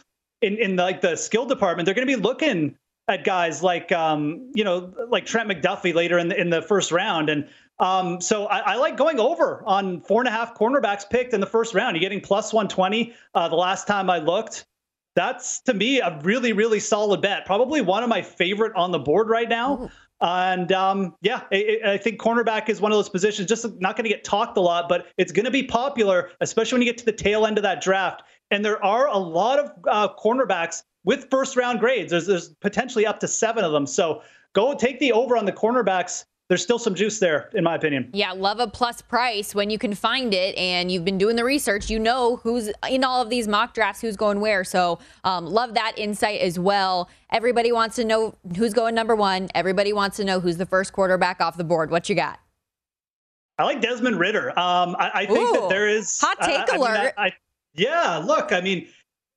[0.41, 2.77] in in the, like the skill department, they're going to be looking
[3.09, 6.93] at guys like um, you know like Trent McDuffie later in the in the first
[6.93, 7.49] round, and
[7.79, 11.41] um, so I, I, like going over on four and a half cornerbacks picked in
[11.41, 11.97] the first round.
[11.97, 13.13] You're getting plus 120.
[13.35, 14.67] Uh, the last time I looked,
[15.17, 17.45] that's to me a really really solid bet.
[17.45, 19.83] Probably one of my favorite on the board right now.
[19.83, 19.91] Ooh.
[20.23, 24.05] And um, yeah, I, I, think cornerback is one of those positions just not going
[24.05, 26.99] to get talked a lot, but it's going to be popular, especially when you get
[26.99, 28.23] to the tail end of that draft.
[28.53, 32.13] And there are a lot of uh, cornerbacks with first round grades.
[32.13, 33.85] There's, there's potentially up to seven of them.
[33.85, 37.75] So go take the over on the cornerbacks there's still some juice there, in my
[37.75, 38.11] opinion.
[38.13, 41.45] Yeah, love a plus price when you can find it and you've been doing the
[41.45, 41.89] research.
[41.89, 44.63] You know who's in all of these mock drafts, who's going where.
[44.63, 47.09] So, um, love that insight as well.
[47.31, 49.49] Everybody wants to know who's going number one.
[49.55, 51.91] Everybody wants to know who's the first quarterback off the board.
[51.91, 52.39] What you got?
[53.59, 54.51] I like Desmond Ridder.
[54.51, 57.15] Um, I, I, think Ooh, that there is hot take I, alert.
[57.17, 57.33] I mean,
[57.77, 58.89] yeah, look, I mean,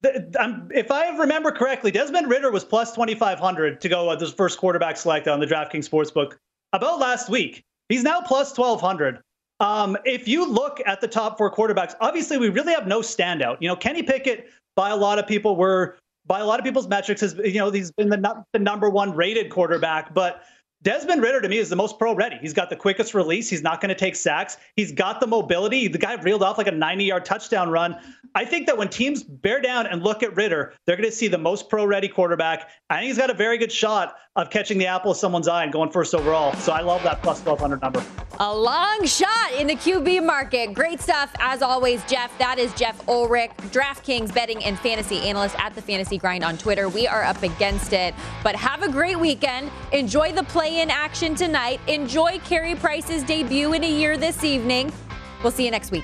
[0.03, 4.97] if I remember correctly, Desmond Ridder was plus 2,500 to go as the first quarterback
[4.97, 6.33] selected on the DraftKings Sportsbook
[6.75, 7.63] about last week.
[7.89, 9.19] He's now plus 1,200.
[9.59, 13.57] Um, if you look at the top four quarterbacks, obviously we really have no standout.
[13.61, 15.97] You know, Kenny Pickett, by a lot of people, were
[16.27, 19.15] by a lot of people's metrics, has you know he's been the, the number one
[19.15, 20.43] rated quarterback, but
[20.81, 22.37] Desmond Ridder to me is the most pro ready.
[22.41, 23.49] He's got the quickest release.
[23.49, 24.57] He's not going to take sacks.
[24.75, 25.87] He's got the mobility.
[25.87, 27.95] The guy reeled off like a 90 yard touchdown run.
[28.35, 31.27] I think that when teams bear down and look at Ridder, they're going to see
[31.27, 32.69] the most pro ready quarterback.
[32.89, 35.63] I think he's got a very good shot of catching the apple of someone's eye
[35.63, 36.53] and going first overall.
[36.55, 38.03] So I love that plus 1200 number.
[38.39, 40.73] A long shot in the QB market.
[40.73, 42.37] Great stuff as always, Jeff.
[42.37, 46.89] That is Jeff Ulrich, DraftKings betting and fantasy analyst at the Fantasy Grind on Twitter.
[46.89, 48.13] We are up against it,
[48.43, 49.71] but have a great weekend.
[49.93, 51.79] Enjoy the play in action tonight.
[51.87, 54.91] Enjoy Carey Price's debut in a year this evening.
[55.41, 56.03] We'll see you next week.